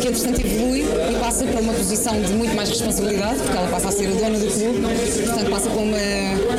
que 0.00 0.08
entretanto 0.08 0.40
evolui 0.40 0.80
e 0.80 1.20
passa 1.20 1.44
para 1.44 1.60
uma 1.60 1.72
posição 1.72 2.20
de 2.20 2.32
muito 2.32 2.54
mais 2.54 2.68
responsabilidade, 2.68 3.40
porque 3.40 3.56
ela 3.56 3.68
passa 3.68 3.88
a 3.88 3.92
ser 3.92 4.06
a 4.06 4.10
dona 4.10 4.38
do 4.38 4.46
clube, 4.46 4.80
portanto 5.26 5.50
passa 5.50 5.70
para 5.70 5.80
uma, 5.80 5.89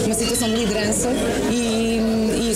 uma 0.06 0.14
situação 0.14 0.50
de 0.50 0.56
liderança 0.56 1.10
e, 1.52 1.71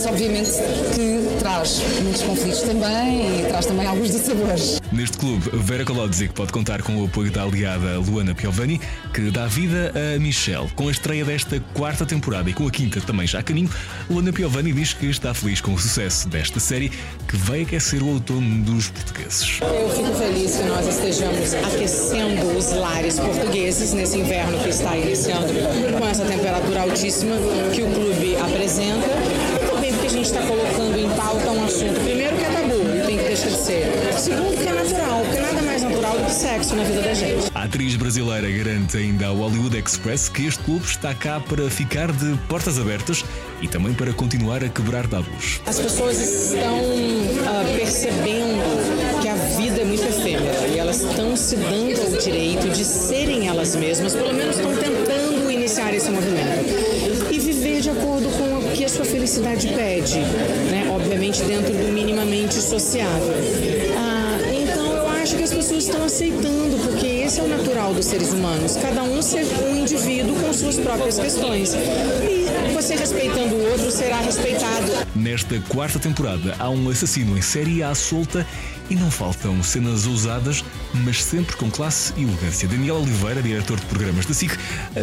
obviamente 0.06 0.52
que 0.94 1.40
traz 1.40 1.82
muitos 2.02 2.22
conflitos 2.22 2.62
também 2.62 3.42
e 3.42 3.46
traz 3.48 3.66
também 3.66 3.88
alguns 3.88 4.12
dissabores. 4.12 4.80
Neste 4.92 5.18
clube, 5.18 5.50
Vera 5.54 5.84
Kolodzik 5.84 6.34
pode 6.34 6.52
contar 6.52 6.82
com 6.82 6.96
o 7.02 7.06
apoio 7.06 7.32
da 7.32 7.44
aliada 7.44 8.00
Luana 8.00 8.34
Piovani, 8.34 8.80
que 9.14 9.30
dá 9.32 9.48
vida 9.48 9.92
a 9.96 10.20
Michelle. 10.20 10.70
Com 10.76 10.88
a 10.88 10.92
estreia 10.92 11.26
desta 11.26 11.60
quarta 11.74 12.06
temporada 12.06 12.50
e 12.50 12.54
com 12.54 12.68
a 12.68 12.72
quinta 12.72 13.02
também 13.02 13.28
já 13.28 13.40
a 13.40 13.44
caminho, 13.44 13.70
Luana 14.10 14.32
Piovani 14.32 14.72
diz 14.72 14.94
que 14.94 15.08
está 15.08 15.34
feliz 15.34 15.62
com 15.62 15.74
o 15.74 15.80
sucesso 15.80 16.28
desta 16.30 16.60
série 16.60 16.92
que 17.28 17.36
vai 17.38 17.64
aquecer 17.64 18.02
o 18.02 18.08
outono 18.08 18.64
dos 18.64 18.90
portugueses. 18.90 19.60
Eu 19.62 19.90
fico 19.90 20.14
feliz 20.18 20.56
que 20.56 20.64
nós 20.64 20.88
estejamos 20.88 21.54
aquecendo 21.54 22.58
os 22.58 22.72
lares 22.74 23.20
portugueses 23.20 23.94
nesse 23.94 24.18
inverno 24.18 24.58
que 24.60 24.70
está 24.70 24.96
iniciando 24.96 25.54
com 26.00 26.08
essa 26.08 26.26
temperatura 26.26 26.82
altíssima 26.82 27.36
que 27.74 27.82
o 27.82 27.92
clube 27.92 28.36
apresenta. 28.38 29.08
E 29.86 29.86
também 29.86 29.94
porque 29.94 30.08
a 30.08 30.10
gente 30.26 30.40
está 30.40 30.48
colocando 30.48 30.98
em 30.98 31.10
pauta 31.12 31.52
um 31.52 31.66
assunto, 31.66 32.00
primeiro 32.02 32.36
que 32.36 32.44
é 32.44 32.50
tabu, 32.50 32.74
e 32.74 33.06
tem 33.06 33.18
que 33.18 33.24
ter 33.24 33.36
deixa 33.36 33.50
de 33.50 33.58
ser. 33.58 33.86
Segundo, 34.18 34.58
que 34.58 34.68
é 34.68 34.74
natural, 34.74 35.22
porque 35.24 35.40
nada 35.40 35.62
mais 35.62 35.84
natural 35.84 36.18
do 36.18 36.26
que 36.26 36.34
sexo 36.34 36.76
na 36.76 36.84
vida 36.84 37.02
da 37.02 37.14
gente. 37.14 37.52
A 37.54 37.64
atriz 37.64 37.96
brasileira 37.96 38.50
garante 38.50 38.98
ainda 38.98 39.28
ao 39.28 39.36
Hollywood 39.36 39.78
Express 39.78 40.30
que 40.30 40.48
este 40.48 40.64
clube 40.64 40.84
está 40.86 41.14
cá 41.14 41.40
para 41.40 41.70
ficar 41.70 42.12
de 42.12 42.36
portas 42.48 42.80
abertas 42.80 43.24
e 43.62 43.68
também 43.68 43.94
para 43.94 44.12
continuar 44.14 44.64
a 44.64 44.70
quebrar 44.70 45.06
tábuas. 45.06 45.62
As 45.66 45.80
pessoas 45.80 46.20
estão 46.20 46.80
uh, 46.80 47.76
percebendo 47.76 49.22
que 49.22 49.28
a 49.28 49.36
vida 49.36 49.82
é 49.82 49.86
muito 49.86 50.04
efêmera 50.04 50.68
e 50.74 50.80
elas 50.80 51.02
estão 51.02 51.36
se 51.36 51.56
dando 51.56 52.16
o 52.16 52.24
direito 52.24 52.70
de 52.70 52.84
serem 52.84 53.48
elas 53.48 53.76
mesmas, 53.76 54.14
pelo 54.16 54.34
menos 54.34 54.56
estão 54.56 54.76
tentando 54.76 55.52
iniciar 55.52 55.94
esse 55.94 56.10
movimento. 56.10 56.96
E 57.32 57.40
viver 57.40 57.82
de 57.82 57.90
acordo 57.90 58.30
com 58.30 58.55
que 58.86 58.88
a 58.88 58.90
sua 58.90 59.06
felicidade 59.06 59.68
pede, 59.70 60.20
né? 60.20 60.88
obviamente 60.94 61.42
dentro 61.44 61.74
do 61.74 61.92
minimamente 61.92 62.54
sociável. 62.54 63.34
Ah, 63.98 64.38
então 64.54 64.94
eu 64.94 65.08
acho 65.08 65.36
que 65.36 65.42
as 65.42 65.52
pessoas 65.52 65.86
estão 65.86 66.04
aceitando, 66.04 66.78
porque 66.84 67.08
esse 67.08 67.40
é 67.40 67.44
o 67.44 67.48
natural 67.48 67.96
dos 67.96 68.06
seres 68.06 68.32
humanos, 68.32 68.78
cada 68.78 69.02
um 69.02 69.24
ser 69.24 69.44
um 69.68 69.76
indivíduo 69.76 70.36
com 70.40 70.54
suas 70.54 70.78
próprias 70.78 71.18
questões. 71.18 71.74
E 71.74 72.74
você 72.74 72.96
respeitando 72.96 73.56
o 73.56 73.72
outro 73.72 73.90
será 73.90 74.18
respeitado. 74.18 74.92
Nesta 75.16 75.60
quarta 75.68 75.98
temporada 75.98 76.56
há 76.60 76.70
um 76.70 76.88
assassino 76.88 77.36
em 77.36 77.42
série 77.42 77.82
à 77.82 77.96
solta 77.96 78.46
e 78.90 78.96
não 78.96 79.10
faltam 79.10 79.62
cenas 79.64 80.06
ousadas, 80.06 80.64
mas 80.94 81.24
sempre 81.24 81.56
com 81.56 81.70
classe 81.70 82.14
e 82.18 82.24
elegância. 82.24 82.68
Daniel 82.68 82.98
Oliveira, 82.98 83.42
diretor 83.42 83.80
de 83.80 83.86
programas 83.86 84.26
da 84.26 84.34
SIC, 84.34 84.58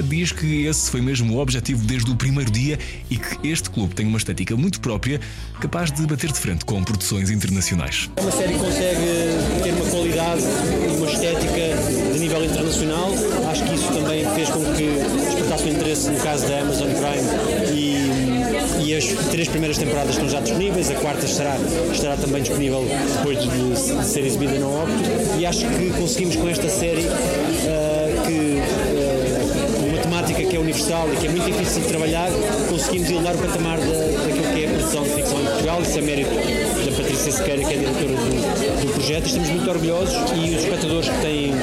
diz 0.04 0.32
que 0.32 0.66
esse 0.66 0.90
foi 0.90 1.00
mesmo 1.00 1.34
o 1.34 1.38
objetivo 1.38 1.84
desde 1.84 2.10
o 2.10 2.16
primeiro 2.16 2.50
dia 2.50 2.78
e 3.10 3.16
que 3.16 3.48
este 3.48 3.70
clube 3.70 3.94
tem 3.94 4.06
uma 4.06 4.18
estética 4.18 4.56
muito 4.56 4.80
própria, 4.80 5.20
capaz 5.60 5.90
de 5.90 6.06
bater 6.06 6.32
de 6.32 6.38
frente 6.38 6.64
com 6.64 6.82
produções 6.82 7.30
internacionais. 7.30 8.10
É 8.16 8.20
uma 8.20 8.30
série 8.30 8.52
que 8.54 8.58
consegue 8.58 9.62
ter 9.62 9.72
uma 9.72 9.90
qualidade 9.90 10.42
e 10.42 10.96
uma 10.96 11.10
estética 11.10 12.12
de 12.12 12.18
nível 12.18 12.44
internacional. 12.44 13.12
Acho 13.50 13.64
que 13.64 13.74
isso 13.74 13.88
também 13.92 14.24
fez 14.34 14.48
com 14.48 14.64
que 14.74 14.98
despertasse 15.24 15.64
o 15.64 15.68
interesse 15.68 16.10
no 16.10 16.20
caso 16.20 16.48
da 16.48 16.60
Amazon 16.60 16.88
Prime 16.88 17.72
e, 17.72 18.41
e 18.84 18.94
as 18.96 19.04
três 19.30 19.48
primeiras 19.48 19.78
temporadas 19.78 20.14
estão 20.14 20.28
já 20.28 20.40
disponíveis, 20.40 20.90
a 20.90 20.94
quarta 20.94 21.24
estará, 21.24 21.56
estará 21.92 22.16
também 22.16 22.42
disponível 22.42 22.84
depois 23.16 23.38
de, 23.40 23.98
de 23.98 24.04
ser 24.04 24.24
exibida 24.24 24.54
no 24.54 24.82
Opto 24.82 25.38
e 25.38 25.46
acho 25.46 25.66
que 25.66 25.90
conseguimos 25.90 26.36
com 26.36 26.48
esta 26.48 26.68
série 26.68 27.02
uh, 27.02 28.22
que 28.26 28.60
uh, 28.60 29.86
uma 29.88 29.98
temática 29.98 30.42
que 30.42 30.56
é 30.56 30.58
universal 30.58 31.08
e 31.12 31.16
que 31.16 31.26
é 31.26 31.30
muito 31.30 31.44
difícil 31.44 31.82
de 31.82 31.88
trabalhar, 31.88 32.28
conseguimos 32.68 33.10
elevar 33.10 33.34
o 33.34 33.38
patamar 33.38 33.78
da, 33.78 33.84
daquilo 33.84 34.52
que 34.52 34.64
é 34.64 34.66
a 34.66 34.70
produção 34.70 35.02
de 35.04 35.10
ficção 35.10 35.40
em 35.40 35.44
Portugal, 35.44 35.82
isso 35.82 35.98
é 35.98 36.02
mérito 36.02 36.30
da 36.30 36.96
Patrícia 36.96 37.32
Sequeira, 37.32 37.64
que 37.64 37.74
é 37.74 37.76
a 37.76 37.78
diretora 37.78 38.14
do, 38.14 38.86
do 38.86 38.92
projeto, 38.94 39.26
estamos 39.26 39.48
muito 39.48 39.70
orgulhosos 39.70 40.14
e 40.34 40.54
os 40.54 40.62
espectadores 40.62 41.08
que 41.08 41.20
têm 41.20 41.54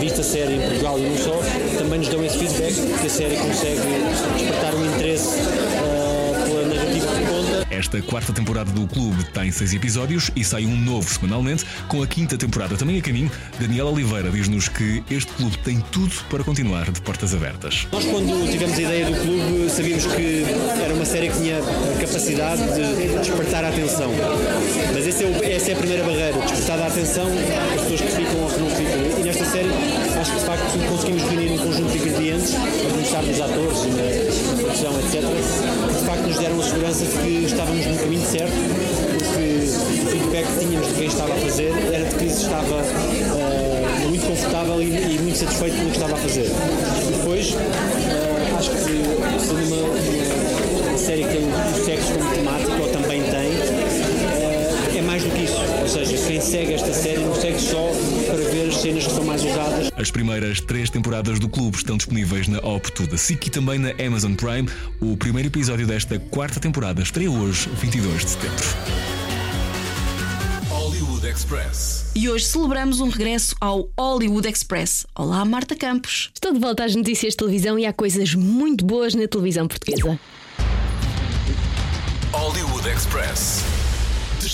visto 0.00 0.20
a 0.20 0.24
série 0.24 0.54
em 0.54 0.60
Portugal 0.60 0.98
e 0.98 1.02
não 1.02 1.16
só, 1.16 1.40
também 1.78 1.98
nos 1.98 2.08
dão 2.08 2.24
esse 2.24 2.38
feedback, 2.38 2.74
que 3.00 3.06
a 3.06 3.10
série 3.10 3.36
consegue 3.36 3.80
despertar 4.38 4.74
um 4.74 4.86
interesse 4.86 5.40
uh, 5.40 5.99
Esta 7.92 8.02
quarta 8.02 8.32
temporada 8.32 8.70
do 8.70 8.86
clube 8.86 9.24
tem 9.32 9.50
seis 9.50 9.74
episódios 9.74 10.30
e 10.36 10.44
sai 10.44 10.64
um 10.64 10.76
novo 10.76 11.12
semanalmente, 11.12 11.64
com 11.88 12.00
a 12.00 12.06
quinta 12.06 12.38
temporada 12.38 12.76
também 12.76 12.96
a 13.00 13.02
caminho. 13.02 13.28
Daniel 13.58 13.88
Oliveira 13.88 14.30
diz-nos 14.30 14.68
que 14.68 15.02
este 15.10 15.32
clube 15.32 15.58
tem 15.58 15.80
tudo 15.90 16.14
para 16.30 16.44
continuar 16.44 16.88
de 16.88 17.00
portas 17.00 17.34
abertas. 17.34 17.88
Nós, 17.90 18.04
quando 18.04 18.48
tivemos 18.48 18.78
a 18.78 18.82
ideia 18.82 19.06
do 19.06 19.20
clube, 19.20 19.68
sabíamos 19.68 20.06
que 20.06 20.46
era 20.84 20.94
uma 20.94 21.04
série 21.04 21.30
que 21.30 21.38
tinha 21.38 21.58
a 21.58 22.00
capacidade 22.00 22.62
de 22.62 23.18
despertar 23.18 23.64
a 23.64 23.70
atenção. 23.70 24.12
Mas 24.94 25.06
esse 25.08 25.24
é 25.24 25.52
essa 25.56 25.70
é 25.72 25.74
a 25.74 25.76
primeira 25.76 26.04
barreira, 26.04 26.38
despertar 26.42 26.78
a 26.78 26.86
atenção 26.86 27.26
as 27.26 27.80
pessoas 27.80 28.00
que 28.02 28.06
ficam 28.06 28.40
ou 28.40 28.50
que 28.50 28.60
não 28.60 28.70
ficam. 28.70 29.18
E 29.18 29.22
nesta 29.24 29.44
série, 29.46 29.68
acho 30.16 30.30
que 30.30 30.38
de 30.38 30.44
facto 30.44 30.88
conseguimos 30.88 31.22
reunir 31.24 31.50
um 31.54 31.58
conjunto 31.58 31.90
de 31.90 31.98
ingredientes, 31.98 32.54
a 32.54 32.90
começar 32.90 33.22
dos 33.22 33.40
atores, 33.40 33.78
na 34.46 34.62
produção, 34.62 34.92
etc., 35.00 35.89
facto 36.10 36.26
nos 36.26 36.38
deram 36.38 36.58
a 36.58 36.62
segurança 36.64 37.04
de 37.04 37.18
que 37.18 37.44
estávamos 37.44 37.86
no 37.86 37.96
caminho 37.96 38.26
certo, 38.26 38.50
porque 38.50 40.02
o 40.02 40.10
feedback 40.10 40.44
que 40.44 40.58
tínhamos 40.58 40.88
de 40.88 40.94
quem 40.94 41.06
estava 41.06 41.32
a 41.32 41.36
fazer 41.36 41.72
era 41.92 42.04
de 42.04 42.14
que 42.16 42.24
estava 42.24 42.74
uh, 42.74 44.08
muito 44.08 44.26
confortável 44.26 44.82
e, 44.82 44.86
e, 44.86 45.18
muito 45.20 45.38
satisfeito 45.38 45.76
com 45.76 45.82
o 45.82 45.86
que 45.86 45.92
estava 45.92 46.14
a 46.14 46.16
fazer. 46.16 46.50
Depois, 47.16 47.52
uh, 47.52 48.58
acho 48.58 48.70
que 48.70 48.76
sendo 48.76 49.64
uma, 49.66 50.88
uma 50.88 50.98
série 50.98 51.22
que 51.22 51.28
tem 51.28 51.46
o 51.46 51.84
sexo 51.84 52.12
como 52.14 52.34
temática, 52.34 52.82
ou 52.82 52.88
também 52.88 53.22
tem, 53.22 53.50
uh, 53.52 54.98
é 54.98 55.02
mais 55.02 55.22
do 55.22 55.30
que 55.30 55.44
isso. 55.44 55.54
Ou 55.54 55.79
seja, 55.90 56.16
quem 56.26 56.40
segue 56.40 56.74
esta 56.74 56.92
série 56.92 57.18
não 57.18 57.34
segue 57.34 57.58
só 57.58 57.90
para 58.26 58.50
ver 58.50 58.68
as 58.68 58.76
cenas 58.76 59.06
que 59.06 59.12
são 59.12 59.24
mais 59.24 59.44
usadas. 59.44 59.90
As 59.96 60.10
primeiras 60.10 60.60
três 60.60 60.88
temporadas 60.88 61.38
do 61.40 61.48
clube 61.48 61.76
estão 61.76 61.96
disponíveis 61.96 62.46
na 62.46 62.58
Opto 62.58 63.06
da 63.06 63.18
SIC 63.18 63.48
e 63.48 63.50
também 63.50 63.78
na 63.78 63.90
Amazon 64.04 64.34
Prime. 64.34 64.68
O 65.00 65.16
primeiro 65.16 65.48
episódio 65.48 65.86
desta 65.86 66.18
quarta 66.18 66.60
temporada 66.60 67.02
estreia 67.02 67.30
hoje, 67.30 67.68
22 67.80 68.24
de 68.24 68.30
setembro. 68.30 68.64
Hollywood 70.68 71.26
Express. 71.26 72.12
E 72.14 72.28
hoje 72.28 72.44
celebramos 72.44 73.00
um 73.00 73.08
regresso 73.08 73.56
ao 73.60 73.88
Hollywood 73.98 74.48
Express. 74.48 75.06
Olá, 75.18 75.44
Marta 75.44 75.74
Campos. 75.74 76.30
Estou 76.32 76.52
de 76.52 76.60
volta 76.60 76.84
às 76.84 76.94
notícias 76.94 77.32
de 77.32 77.38
televisão 77.38 77.76
e 77.76 77.84
há 77.84 77.92
coisas 77.92 78.34
muito 78.34 78.84
boas 78.84 79.14
na 79.14 79.26
televisão 79.26 79.66
portuguesa. 79.66 80.18
Hollywood 82.32 82.88
Express. 82.88 83.79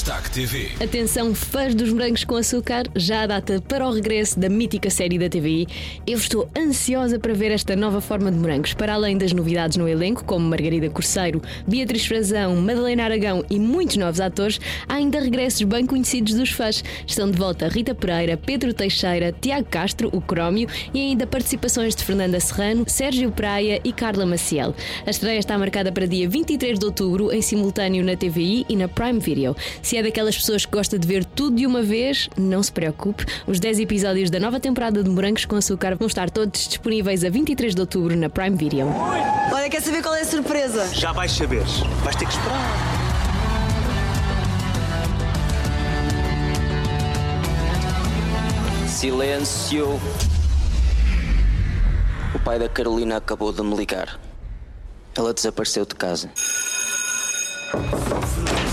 Destaque 0.07 0.31
TV. 0.31 0.71
Atenção, 0.81 1.35
fãs 1.35 1.75
dos 1.75 1.93
morangos 1.93 2.23
com 2.23 2.37
açúcar, 2.37 2.85
já 2.95 3.23
a 3.23 3.27
data 3.27 3.61
para 3.61 3.85
o 3.85 3.93
regresso 3.93 4.39
da 4.39 4.49
mítica 4.49 4.89
série 4.89 5.19
da 5.19 5.29
TVI. 5.29 5.67
Eu 6.07 6.17
estou 6.17 6.49
ansiosa 6.57 7.19
para 7.19 7.35
ver 7.35 7.51
esta 7.51 7.75
nova 7.75 8.01
forma 8.01 8.31
de 8.31 8.39
morangos. 8.39 8.73
Para 8.73 8.95
além 8.95 9.19
das 9.19 9.33
novidades 9.33 9.77
no 9.77 9.89
elenco, 9.89 10.23
como 10.23 10.49
Margarida 10.49 10.89
Corceiro, 10.91 11.43
Beatriz 11.67 12.07
Frazão, 12.07 12.55
Madalena 12.55 13.03
Aragão 13.03 13.45
e 13.51 13.59
muitos 13.59 13.97
novos 13.97 14.21
atores, 14.21 14.61
há 14.89 14.95
ainda 14.95 15.19
regressos 15.19 15.63
bem 15.63 15.85
conhecidos 15.85 16.35
dos 16.35 16.51
fãs. 16.51 16.85
Estão 17.05 17.29
de 17.29 17.37
volta 17.37 17.67
Rita 17.67 17.93
Pereira, 17.93 18.37
Pedro 18.37 18.73
Teixeira, 18.73 19.33
Tiago 19.33 19.67
Castro, 19.69 20.09
o 20.13 20.21
Crómio 20.21 20.69
e 20.95 21.01
ainda 21.01 21.27
participações 21.27 21.97
de 21.97 22.05
Fernanda 22.05 22.39
Serrano, 22.39 22.85
Sérgio 22.87 23.33
Praia 23.33 23.81
e 23.83 23.93
Carla 23.93 24.25
Maciel. 24.25 24.73
A 25.05 25.11
estreia 25.11 25.41
está 25.41 25.59
marcada 25.59 25.91
para 25.91 26.07
dia 26.07 26.29
23 26.29 26.79
de 26.79 26.85
outubro, 26.85 27.33
em 27.33 27.43
simultâneo 27.43 28.05
na 28.05 28.15
TVI 28.15 28.67
e 28.69 28.77
na 28.77 28.87
Prime 28.87 29.19
Video. 29.19 29.57
Se 29.83 29.96
é 29.97 30.03
daquelas 30.03 30.37
pessoas 30.37 30.67
que 30.67 30.73
gosta 30.73 30.99
de 30.99 31.09
ver 31.09 31.25
tudo 31.25 31.57
de 31.57 31.67
uma 31.67 31.83
vez, 31.83 32.29
não 32.37 32.63
se 32.63 32.71
preocupe. 32.71 33.25
Os 33.47 33.59
10 33.59 33.81
episódios 33.81 34.29
da 34.29 34.39
nova 34.39 34.61
temporada 34.61 35.03
de 35.03 35.09
Morangos 35.09 35.47
com 35.47 35.57
Açúcar 35.57 35.97
vão 35.97 36.07
estar 36.07 36.29
todos 36.29 36.69
disponíveis 36.69 37.25
a 37.25 37.31
23 37.31 37.75
de 37.75 37.81
outubro 37.81 38.15
na 38.15 38.29
Prime 38.29 38.57
Video. 38.57 38.89
Olha, 39.53 39.71
quer 39.71 39.81
saber 39.81 40.03
qual 40.03 40.15
é 40.15 40.21
a 40.21 40.25
surpresa? 40.25 40.87
Já 40.93 41.13
vais 41.13 41.33
saber. 41.33 41.63
Vais 42.05 42.15
ter 42.17 42.27
que 42.27 42.33
esperar. 42.33 43.07
Silêncio. 48.87 50.01
O 52.35 52.39
pai 52.41 52.59
da 52.59 52.69
Carolina 52.69 53.17
acabou 53.17 53.51
de 53.51 53.63
me 53.63 53.75
ligar. 53.75 54.21
Ela 55.17 55.33
desapareceu 55.33 55.87
de 55.87 55.95
casa. 55.95 56.31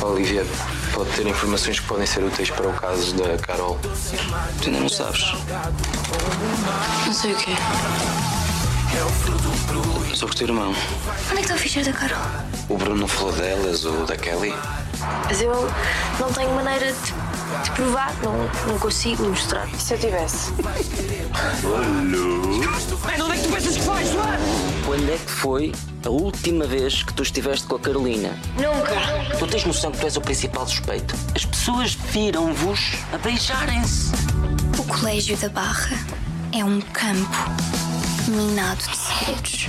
Olivia, 0.02 0.44
pode 0.94 1.10
ter 1.12 1.28
informações 1.28 1.80
que 1.80 1.88
podem 1.88 2.06
ser 2.06 2.24
úteis 2.24 2.50
para 2.50 2.68
o 2.68 2.74
caso 2.74 3.16
da 3.16 3.38
Carol. 3.40 3.80
Tu 4.62 4.68
ainda 4.68 4.80
não 4.80 4.90
sabes. 4.90 5.34
Não 7.06 7.14
sei 7.14 7.34
o 7.34 7.36
quê. 7.36 7.52
Sobre 10.14 10.36
o 10.36 10.38
teu 10.38 10.48
irmão. 10.48 10.76
Onde 11.32 11.34
é 11.34 11.36
que 11.36 11.42
está 11.42 11.56
o 11.56 11.58
ficheiro 11.58 11.92
da 11.92 11.98
Carol? 11.98 12.26
O 12.70 12.78
Bruno 12.78 13.08
falou 13.08 13.34
delas 13.34 13.84
ou 13.86 14.06
da 14.06 14.16
Kelly? 14.16 14.54
Mas 15.26 15.42
eu 15.42 15.70
não 16.20 16.32
tenho 16.32 16.52
maneira 16.52 16.94
de, 16.94 17.14
de 17.62 17.72
provar, 17.72 18.14
não, 18.24 18.34
não 18.68 18.80
consigo 18.80 19.24
mostrar. 19.24 19.68
E 19.74 19.78
se 19.78 19.94
eu 19.94 20.00
tivesse? 20.00 20.52
Olha! 21.66 23.24
onde 23.24 23.34
é 23.34 23.38
que 23.38 23.44
tu 23.44 23.50
pensas 23.54 23.78
que 23.78 23.84
vais, 23.84 24.10
João? 24.10 24.26
Quando 24.86 25.10
é 25.10 25.18
que 25.18 25.32
foi 25.32 25.72
a 26.06 26.10
última 26.10 26.66
vez 26.66 27.04
que 27.04 27.14
tu 27.14 27.24
estiveste 27.24 27.68
com 27.68 27.76
a 27.76 27.80
Carolina? 27.80 28.38
Nunca. 28.56 29.38
Tu 29.38 29.48
tens 29.48 29.66
noção 29.66 29.92
que 29.92 30.00
tu 30.00 30.06
és 30.06 30.18
o 30.18 30.22
principal 30.22 30.68
suspeito? 30.68 31.16
As 31.36 31.46
pessoas 31.46 31.94
viram-vos 31.94 32.94
a 33.14 33.18
beijarem-se. 33.18 34.12
O 34.78 34.84
Colégio 34.84 35.38
da 35.38 35.50
Barra 35.50 35.98
é 36.52 36.64
um 36.64 36.82
campo 36.82 37.38
minado 38.28 38.78
de 38.78 38.98
segredos. 38.98 39.68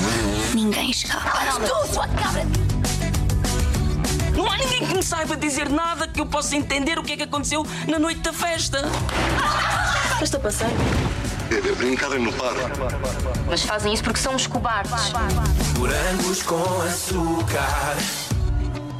Ninguém 0.54 0.90
escapa. 0.90 1.30
Tu, 1.60 1.92
sua 1.92 2.08
cabra! 2.08 2.63
Não 4.36 4.50
há 4.50 4.56
ninguém 4.58 4.86
que 4.86 4.94
me 4.94 5.02
saiba 5.02 5.36
dizer 5.36 5.68
nada 5.68 6.08
que 6.08 6.20
eu 6.20 6.26
possa 6.26 6.56
entender 6.56 6.98
o 6.98 7.02
que 7.02 7.12
é 7.12 7.16
que 7.16 7.22
aconteceu 7.22 7.66
na 7.88 7.98
noite 7.98 8.20
da 8.20 8.32
festa. 8.32 8.82
Estás 10.14 10.34
a 10.34 10.40
passar? 10.40 10.70
Brincava 11.76 12.18
no 12.18 12.32
parque. 12.32 12.60
Mas 13.48 13.62
fazem 13.62 13.92
isso 13.92 14.02
porque 14.02 14.18
são 14.18 14.34
os 14.34 14.46
cobardes. 14.46 14.92
Morangos 15.78 16.42
com 16.42 16.82
açúcar. 16.82 17.96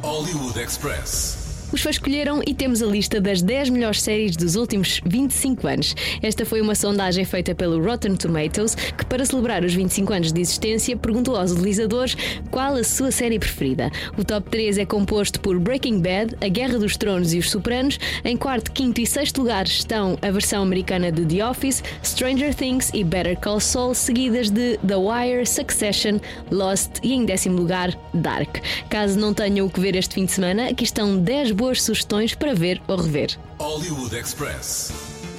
Hollywood 0.01 0.59
Express. 0.59 1.44
Os 1.75 1.81
fãs 1.81 1.97
escolheram 1.97 2.41
e 2.47 2.53
temos 2.53 2.81
a 2.81 2.85
lista 2.85 3.19
das 3.19 3.41
10 3.41 3.69
melhores 3.69 4.01
séries 4.01 4.37
dos 4.37 4.55
últimos 4.55 5.01
25 5.05 5.67
anos. 5.67 5.93
Esta 6.21 6.45
foi 6.45 6.61
uma 6.61 6.73
sondagem 6.73 7.25
feita 7.25 7.53
pelo 7.53 7.83
Rotten 7.83 8.15
Tomatoes, 8.15 8.75
que 8.75 9.05
para 9.05 9.25
celebrar 9.25 9.61
os 9.61 9.73
25 9.73 10.13
anos 10.13 10.31
de 10.31 10.39
existência 10.39 10.95
perguntou 10.95 11.35
aos 11.35 11.51
utilizadores 11.51 12.15
qual 12.49 12.75
a 12.75 12.83
sua 12.85 13.11
série 13.11 13.37
preferida. 13.37 13.91
O 14.17 14.23
top 14.23 14.49
3 14.49 14.77
é 14.77 14.85
composto 14.85 15.37
por 15.41 15.59
Breaking 15.59 15.99
Bad, 15.99 16.37
A 16.39 16.47
Guerra 16.47 16.79
dos 16.79 16.95
Tronos 16.95 17.33
e 17.33 17.39
Os 17.39 17.51
Sopranos. 17.51 17.99
Em 18.23 18.37
quarto, 18.37 18.71
quinto 18.71 19.01
e 19.01 19.05
sexto 19.05 19.39
lugar 19.39 19.65
estão 19.65 20.17
a 20.21 20.31
versão 20.31 20.63
americana 20.63 21.11
de 21.11 21.25
The 21.25 21.45
Office, 21.45 21.83
Stranger 22.01 22.55
Things 22.55 22.89
e 22.93 23.03
Better 23.03 23.37
Call 23.37 23.59
Saul, 23.59 23.93
seguidas 23.93 24.49
de 24.49 24.77
The 24.77 24.95
Wire, 24.95 25.45
Succession, 25.45 26.21
Lost 26.49 26.99
e 27.03 27.11
em 27.11 27.25
décimo 27.25 27.57
lugar 27.57 27.93
Dark. 28.13 28.59
Caso 28.89 29.19
não 29.19 29.33
tenham 29.33 29.67
o 29.67 29.69
que 29.69 29.81
ver 29.81 29.97
este 29.97 30.15
fim 30.15 30.23
de 30.23 30.31
semana, 30.31 30.69
aqui 30.69 30.85
estão 30.85 31.17
10 31.17 31.51
boas 31.51 31.64
sugestões 31.73 32.35
para 32.35 32.53
ver 32.53 32.81
ou 32.87 32.97
rever. 32.97 33.37
Hollywood 33.57 34.15
Express. 34.15 34.91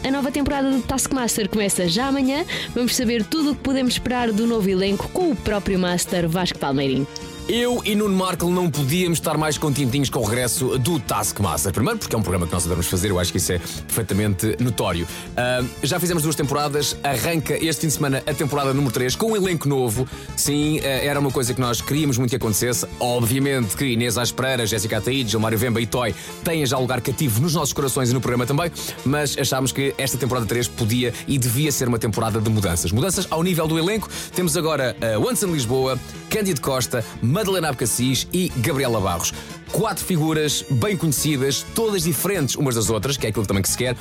A 0.05 0.11
nova 0.11 0.31
temporada 0.31 0.71
do 0.71 0.83
Taskmaster 0.83 1.49
começa 1.49 1.89
já 1.89 2.07
amanhã. 2.07 2.45
Vamos 2.75 2.95
saber 2.95 3.25
tudo 3.25 3.53
o 3.53 3.55
que 3.55 3.63
podemos 3.63 3.95
esperar 3.95 4.33
do 4.33 4.47
novo 4.47 4.69
elenco 4.69 5.09
com 5.09 5.31
o 5.31 5.37
próprio 5.37 5.79
Master 5.79 6.29
Vasco 6.29 6.59
Palmeirim. 6.59 7.07
Eu 7.49 7.81
e 7.85 7.95
Nuno 7.95 8.17
Markle 8.17 8.51
não 8.51 8.69
podíamos 8.69 9.19
estar 9.19 9.39
mais 9.39 9.57
contentinhos 9.57 10.11
com 10.11 10.19
o 10.19 10.25
regresso 10.25 10.77
do 10.79 10.99
Taskmaster. 10.99 11.73
Primeiro, 11.73 11.97
porque 11.97 12.13
é 12.13 12.19
um 12.19 12.23
programa 12.23 12.45
que 12.45 12.53
nós 12.53 12.65
devemos 12.65 12.89
fazer, 12.89 13.11
eu 13.11 13.21
acho 13.21 13.31
que 13.31 13.39
isso 13.39 13.53
é 13.53 13.59
perfeitamente 13.59 14.57
notório. 14.59 15.07
Uh, 15.07 15.69
já 15.81 16.01
fizemos 16.01 16.25
duas 16.25 16.35
temporadas, 16.35 16.97
arranca 17.05 17.55
este 17.55 17.83
fim 17.83 17.87
de 17.87 17.93
semana 17.93 18.21
a 18.27 18.35
temporada 18.35 18.75
número 18.75 18.93
3 18.93 19.15
com 19.15 19.31
um 19.31 19.37
elenco 19.37 19.69
novo. 19.69 20.09
Sim, 20.37 20.81
uh, 20.81 20.83
era 20.83 21.21
uma 21.21 21.31
coisa 21.31 21.55
que 21.55 21.61
nós 21.61 21.81
queríamos 21.81 22.19
muito 22.19 22.31
que 22.31 22.37
acontecesse. 22.37 22.85
Obviamente 22.99 23.77
que 23.77 23.85
Inês 23.85 24.19
Aspereira, 24.19 24.67
Jéssica 24.67 24.99
Ataíde, 24.99 25.31
Gilmário 25.31 25.57
Vemba 25.57 25.81
e 25.81 25.87
Toy 25.87 26.13
têm 26.43 26.67
já 26.67 26.77
lugar 26.79 27.01
cativo 27.01 27.41
nos 27.41 27.55
nossos 27.55 27.73
corações 27.73 28.11
e 28.11 28.13
no 28.13 28.21
programa 28.21 28.45
também, 28.45 28.73
mas 29.05 29.39
achámos 29.39 29.71
que 29.71 29.95
esta 29.97 30.19
temporada 30.19 30.47
3 30.47 30.67
podia 30.67 31.15
e 31.29 31.39
devia 31.39 31.71
ser 31.71 31.87
uma 31.87 31.99
temporada 31.99 32.41
de 32.41 32.51
mudanças. 32.51 32.91
Mudanças 32.91 33.29
ao 33.31 33.41
nível 33.45 33.69
do 33.69 33.79
elenco. 33.79 34.09
Temos 34.35 34.57
agora 34.57 34.97
uh, 35.01 35.25
Wanson 35.25 35.47
Lisboa, 35.47 35.97
Cândido 36.29 36.61
Costa, 36.61 37.05
Madalena 37.37 37.69
Abcacis 37.69 38.27
e 38.33 38.51
Gabriela 38.57 38.99
Barros. 38.99 39.31
Quatro 39.73 40.05
figuras 40.05 40.65
bem 40.71 40.97
conhecidas, 40.97 41.67
todas 41.75 42.05
diferentes 42.05 42.55
umas 42.55 42.77
das 42.77 42.89
outras, 42.89 43.17
que 43.17 43.27
é 43.27 43.31
aquilo 43.31 43.45
também 43.45 43.63
que 43.63 43.69
se 43.69 43.77
quer, 43.77 43.95
uh, 43.95 43.97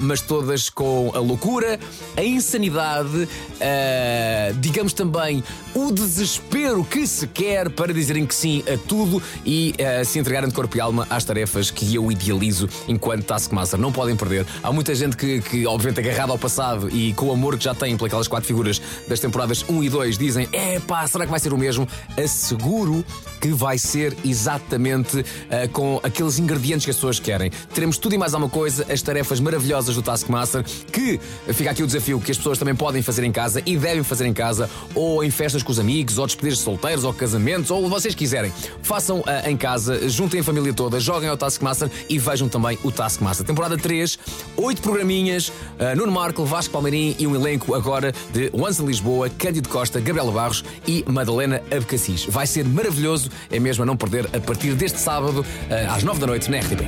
mas 0.00 0.20
todas 0.20 0.70
com 0.70 1.12
a 1.14 1.18
loucura, 1.18 1.78
a 2.16 2.24
insanidade, 2.24 3.16
uh, 3.16 4.54
digamos 4.58 4.94
também 4.94 5.44
o 5.74 5.92
desespero 5.92 6.82
que 6.82 7.06
se 7.06 7.26
quer 7.26 7.68
para 7.70 7.92
dizerem 7.92 8.24
que 8.26 8.34
sim 8.34 8.64
a 8.72 8.78
tudo 8.88 9.22
e 9.44 9.74
uh, 9.74 10.04
se 10.04 10.18
entregarem 10.18 10.48
de 10.48 10.54
corpo 10.54 10.76
e 10.76 10.80
alma 10.80 11.06
às 11.10 11.24
tarefas 11.24 11.70
que 11.70 11.94
eu 11.94 12.10
idealizo 12.10 12.68
enquanto 12.88 13.24
Taskmaster. 13.24 13.78
Não 13.78 13.92
podem 13.92 14.16
perder. 14.16 14.46
Há 14.62 14.72
muita 14.72 14.94
gente 14.94 15.16
que, 15.16 15.40
que 15.42 15.66
obviamente, 15.66 16.00
agarrada 16.00 16.32
ao 16.32 16.38
passado 16.38 16.88
e 16.90 17.12
com 17.12 17.26
o 17.26 17.32
amor 17.32 17.58
que 17.58 17.64
já 17.64 17.74
têm 17.74 17.96
pelas 17.96 18.28
quatro 18.28 18.46
figuras 18.46 18.80
das 19.06 19.20
temporadas 19.20 19.64
1 19.68 19.84
e 19.84 19.88
2, 19.90 20.18
dizem: 20.18 20.48
é 20.52 20.80
pá, 20.80 21.06
será 21.06 21.26
que 21.26 21.30
vai 21.30 21.38
ser 21.38 21.52
o 21.52 21.58
mesmo? 21.58 21.86
Asseguro 22.16 23.04
que 23.40 23.48
vai 23.48 23.76
ser 23.78 24.16
exatamente 24.24 24.85
uh, 24.94 25.68
com 25.72 26.00
aqueles 26.02 26.38
ingredientes 26.38 26.84
que 26.84 26.90
as 26.90 26.96
pessoas 26.96 27.18
querem. 27.18 27.50
Teremos 27.74 27.98
tudo 27.98 28.14
e 28.14 28.18
mais 28.18 28.34
alguma 28.34 28.50
coisa, 28.50 28.86
as 28.90 29.02
tarefas 29.02 29.40
maravilhosas 29.40 29.94
do 29.94 30.02
Taskmaster, 30.02 30.64
que 30.92 31.18
fica 31.52 31.70
aqui 31.70 31.82
o 31.82 31.86
desafio 31.86 32.20
que 32.20 32.30
as 32.30 32.36
pessoas 32.36 32.58
também 32.58 32.74
podem 32.74 33.02
fazer 33.02 33.24
em 33.24 33.32
casa 33.32 33.62
e 33.64 33.76
devem 33.76 34.02
fazer 34.02 34.26
em 34.26 34.32
casa, 34.32 34.70
ou 34.94 35.24
em 35.24 35.30
festas 35.30 35.62
com 35.62 35.72
os 35.72 35.78
amigos, 35.78 36.18
ou 36.18 36.26
despedidas 36.26 36.58
de 36.58 36.64
solteiros, 36.64 37.04
ou 37.04 37.12
casamentos, 37.12 37.70
ou 37.70 37.88
vocês 37.88 38.14
quiserem. 38.14 38.52
Façam 38.82 39.20
uh, 39.20 39.24
em 39.48 39.56
casa, 39.56 40.08
juntem 40.08 40.40
a 40.40 40.44
família 40.44 40.72
toda, 40.72 41.00
joguem 41.00 41.28
ao 41.28 41.36
Taskmaster 41.36 41.90
e 42.08 42.18
vejam 42.18 42.48
também 42.48 42.78
o 42.82 42.90
Taskmaster. 42.90 43.46
Temporada 43.46 43.76
3, 43.76 44.18
8 44.56 44.82
programinhas, 44.82 45.48
uh, 45.48 45.96
Nuno 45.96 46.12
Marco, 46.12 46.44
Vasco 46.44 46.72
Palmeirim 46.72 47.16
e 47.18 47.26
um 47.26 47.34
elenco 47.34 47.74
agora 47.74 48.12
de 48.32 48.50
Once 48.52 48.82
em 48.82 48.86
Lisboa, 48.86 49.28
Cândido 49.30 49.68
Costa, 49.68 50.00
Gabriela 50.00 50.30
Barros 50.30 50.64
e 50.86 51.04
Madalena 51.06 51.62
Abcacis. 51.74 52.24
Vai 52.26 52.46
ser 52.46 52.64
maravilhoso, 52.64 53.30
é 53.50 53.58
mesmo 53.58 53.82
a 53.82 53.86
não 53.86 53.96
perder 53.96 54.28
a 54.34 54.40
partir 54.40 54.74
deste 54.76 54.98
sábado 54.98 55.40
uh, 55.40 55.94
às 55.94 56.02
9 56.02 56.20
da 56.20 56.26
noite 56.26 56.50
na 56.50 56.58
RTP. 56.58 56.82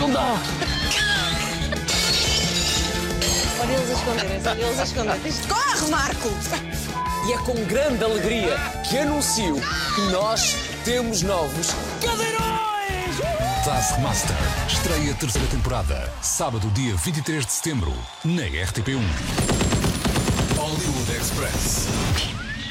Não 0.00 0.10
dá. 0.10 0.36
Olha 3.60 3.72
eles 3.72 3.90
a 3.90 3.92
esconderem-se, 3.92 4.48
olha 4.48 4.62
eles 4.62 4.78
a 4.78 4.84
esconderem-se. 4.84 5.48
Corre, 5.48 5.90
Marco! 5.90 6.30
E 7.28 7.32
é 7.32 7.38
com 7.38 7.54
grande 7.64 8.04
alegria 8.04 8.56
que 8.88 8.98
anuncio 8.98 9.56
que 9.94 10.00
nós 10.12 10.56
temos 10.84 11.22
novos 11.22 11.68
Taskmaster. 13.68 14.34
Estreia 14.66 15.12
terceira 15.12 15.46
temporada. 15.48 16.10
Sábado, 16.22 16.70
dia 16.70 16.96
23 16.96 17.44
de 17.44 17.52
setembro. 17.52 17.92
Na 18.24 18.44
RTP1. 18.44 18.98
Hollywood 20.56 21.10
Express. 21.14 21.86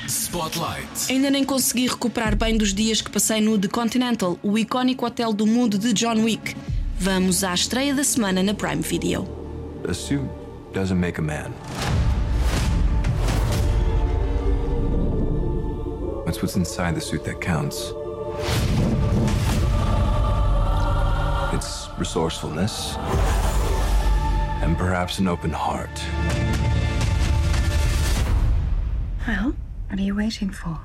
Spotlight. 0.08 1.12
Ainda 1.12 1.30
nem 1.30 1.44
consegui 1.44 1.86
recuperar 1.86 2.36
bem 2.36 2.58
dos 2.58 2.74
dias 2.74 3.00
que 3.00 3.12
passei 3.12 3.40
no 3.42 3.60
The 3.60 3.68
Continental, 3.68 4.40
o 4.42 4.58
icónico 4.58 5.06
hotel 5.06 5.34
do 5.34 5.46
mundo 5.46 5.78
de 5.78 5.94
John 5.94 6.24
Wick. 6.24 6.58
Vamos 6.98 7.44
à 7.44 7.54
estreia 7.54 7.94
da 7.94 8.04
semana 8.04 8.42
na 8.42 8.56
Prime 8.56 8.82
Video. 8.82 9.28
A 9.88 9.94
suit 9.94 10.28
doesn't 10.74 11.00
make 11.00 11.20
a 11.20 11.24
man. 11.24 11.54
It's 16.26 16.42
what's 16.42 16.56
inside 16.56 16.96
the 16.96 17.02
suit 17.02 17.24
that 17.26 17.40
counts. 17.40 17.94
Resourcefulness 21.98 22.96
and 24.62 24.78
perhaps 24.78 25.18
an 25.18 25.28
open 25.28 25.52
heart. 25.52 25.90
Well, 29.28 29.56
what 29.90 30.00
are 30.00 30.04
you 30.04 30.16
waiting 30.16 30.52
for? 30.52 30.80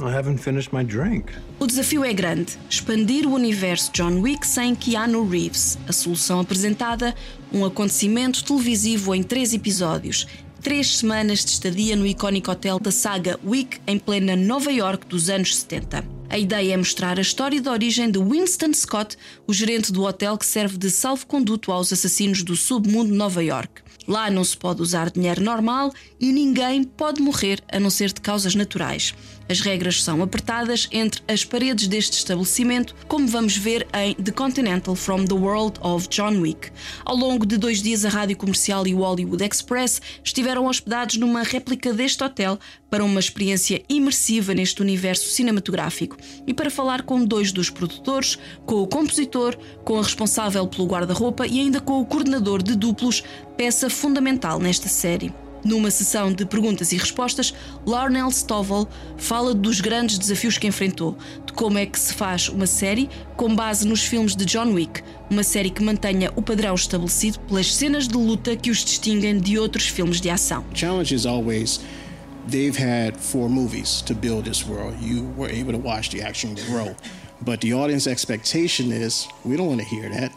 I 0.00 0.10
haven't 0.12 0.38
finished 0.38 0.72
my 0.72 0.84
drink. 0.84 1.32
O 1.58 1.66
desafio 1.66 2.04
é 2.04 2.12
grande: 2.12 2.56
expandir 2.70 3.26
o 3.26 3.34
universo 3.34 3.90
John 3.92 4.20
Wick 4.20 4.46
sem 4.46 4.76
Keanu 4.76 5.28
Reeves. 5.28 5.76
A 5.88 5.92
solução 5.92 6.38
apresentada: 6.38 7.12
um 7.52 7.64
acontecimento 7.64 8.44
televisivo 8.44 9.12
em 9.12 9.24
três 9.24 9.52
episódios. 9.52 10.28
Três 10.62 10.98
semanas 10.98 11.44
de 11.44 11.50
estadia 11.50 11.96
no 11.96 12.06
icónico 12.06 12.50
hotel 12.50 12.78
da 12.78 12.92
saga 12.92 13.38
Wick 13.44 13.80
em 13.86 13.98
plena 13.98 14.36
Nova 14.36 14.72
York 14.72 15.06
dos 15.06 15.28
anos 15.28 15.56
70. 15.56 16.13
A 16.28 16.38
ideia 16.38 16.74
é 16.74 16.76
mostrar 16.76 17.18
a 17.18 17.22
história 17.22 17.60
da 17.60 17.70
origem 17.70 18.10
de 18.10 18.18
Winston 18.18 18.72
Scott, 18.72 19.16
o 19.46 19.52
gerente 19.52 19.92
do 19.92 20.02
hotel 20.02 20.36
que 20.36 20.46
serve 20.46 20.76
de 20.76 20.90
salvo-conduto 20.90 21.70
aos 21.70 21.92
assassinos 21.92 22.42
do 22.42 22.56
submundo 22.56 23.12
de 23.12 23.16
Nova 23.16 23.42
York. 23.42 23.82
Lá 24.06 24.30
não 24.30 24.44
se 24.44 24.56
pode 24.56 24.82
usar 24.82 25.10
dinheiro 25.10 25.42
normal 25.42 25.92
e 26.20 26.32
ninguém 26.32 26.84
pode 26.84 27.22
morrer 27.22 27.62
a 27.70 27.78
não 27.78 27.88
ser 27.88 28.12
de 28.12 28.20
causas 28.20 28.54
naturais. 28.54 29.14
As 29.48 29.60
regras 29.60 30.02
são 30.02 30.22
apertadas 30.22 30.88
entre 30.90 31.22
as 31.28 31.44
paredes 31.44 31.86
deste 31.86 32.16
estabelecimento, 32.16 32.94
como 33.06 33.26
vamos 33.26 33.56
ver 33.56 33.86
em 33.92 34.14
The 34.14 34.32
Continental 34.32 34.94
from 34.94 35.26
the 35.26 35.34
World 35.34 35.78
of 35.82 36.08
John 36.08 36.40
Wick. 36.40 36.70
Ao 37.04 37.14
longo 37.14 37.44
de 37.44 37.58
dois 37.58 37.82
dias, 37.82 38.04
a 38.06 38.08
Rádio 38.08 38.36
Comercial 38.36 38.86
e 38.86 38.94
o 38.94 39.00
Hollywood 39.00 39.44
Express 39.44 40.00
estiveram 40.24 40.64
hospedados 40.66 41.16
numa 41.18 41.42
réplica 41.42 41.92
deste 41.92 42.24
hotel 42.24 42.58
para 42.90 43.04
uma 43.04 43.20
experiência 43.20 43.82
imersiva 43.88 44.54
neste 44.54 44.80
universo 44.80 45.28
cinematográfico 45.28 46.16
e 46.46 46.54
para 46.54 46.70
falar 46.70 47.02
com 47.02 47.24
dois 47.24 47.52
dos 47.52 47.68
produtores, 47.68 48.38
com 48.64 48.76
o 48.76 48.86
compositor, 48.86 49.56
com 49.84 49.98
a 49.98 50.02
responsável 50.02 50.66
pelo 50.66 50.86
guarda-roupa 50.86 51.46
e 51.46 51.60
ainda 51.60 51.80
com 51.80 52.00
o 52.00 52.06
coordenador 52.06 52.62
de 52.62 52.74
duplos, 52.74 53.22
peça 53.56 53.90
fundamental 53.90 54.58
nesta 54.58 54.88
série. 54.88 55.43
Numa 55.64 55.90
sessão 55.90 56.32
de 56.32 56.44
perguntas 56.44 56.92
e 56.92 56.96
respostas, 56.96 57.54
Larnell 57.86 58.30
Stovall 58.30 58.86
fala 59.16 59.54
dos 59.54 59.80
grandes 59.80 60.18
desafios 60.18 60.58
que 60.58 60.66
enfrentou, 60.66 61.16
de 61.46 61.52
como 61.52 61.78
é 61.78 61.86
que 61.86 61.98
se 61.98 62.12
faz 62.12 62.48
uma 62.48 62.66
série 62.66 63.08
com 63.36 63.54
base 63.54 63.86
nos 63.86 64.02
filmes 64.02 64.36
de 64.36 64.44
John 64.44 64.72
Wick, 64.72 65.02
uma 65.30 65.42
série 65.42 65.70
que 65.70 65.82
mantenha 65.82 66.30
o 66.36 66.42
padrão 66.42 66.74
estabelecido 66.74 67.40
pelas 67.40 67.74
cenas 67.74 68.06
de 68.06 68.14
luta 68.16 68.54
que 68.56 68.70
os 68.70 68.84
distinguem 68.84 69.38
de 69.38 69.58
outros 69.58 69.88
filmes 69.88 70.20
de 70.20 70.28
ação. 70.28 70.64
challenge 70.74 71.14
is 71.14 71.24
always 71.24 71.80
they've 72.48 72.76
had 72.76 73.16
four 73.16 73.48
movies 73.48 74.02
to 74.02 74.14
build 74.14 74.44
this 74.44 74.66
world. 74.66 74.94
You 75.00 75.32
were 75.36 75.50
able 75.50 75.72
to 75.72 75.78
watch 75.78 76.10
the 76.10 76.22
action 76.22 76.54
grow. 76.66 76.94
But 77.40 77.60
the 77.60 77.74
audience 77.74 78.06
expectation 78.06 78.92
is 78.92 79.26
we 79.44 79.56
don't 79.56 79.66
want 79.66 79.80
to 79.80 79.86
hear 79.86 80.08
that. 80.10 80.32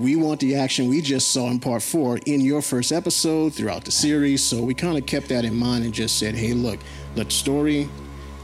We 0.00 0.16
want 0.16 0.40
the 0.40 0.54
action 0.54 0.88
we 0.88 1.02
just 1.02 1.30
saw 1.30 1.50
in 1.50 1.60
part 1.60 1.82
four 1.82 2.18
in 2.24 2.40
your 2.40 2.62
first 2.62 2.90
episode 2.90 3.52
throughout 3.52 3.84
the 3.84 3.90
series. 3.90 4.42
So 4.42 4.62
we 4.62 4.72
kind 4.72 4.96
of 4.96 5.04
kept 5.04 5.28
that 5.28 5.44
in 5.44 5.54
mind 5.54 5.84
and 5.84 5.92
just 5.92 6.18
said, 6.18 6.34
hey, 6.34 6.54
look, 6.54 6.80
let 7.16 7.26
the 7.26 7.34
story 7.34 7.86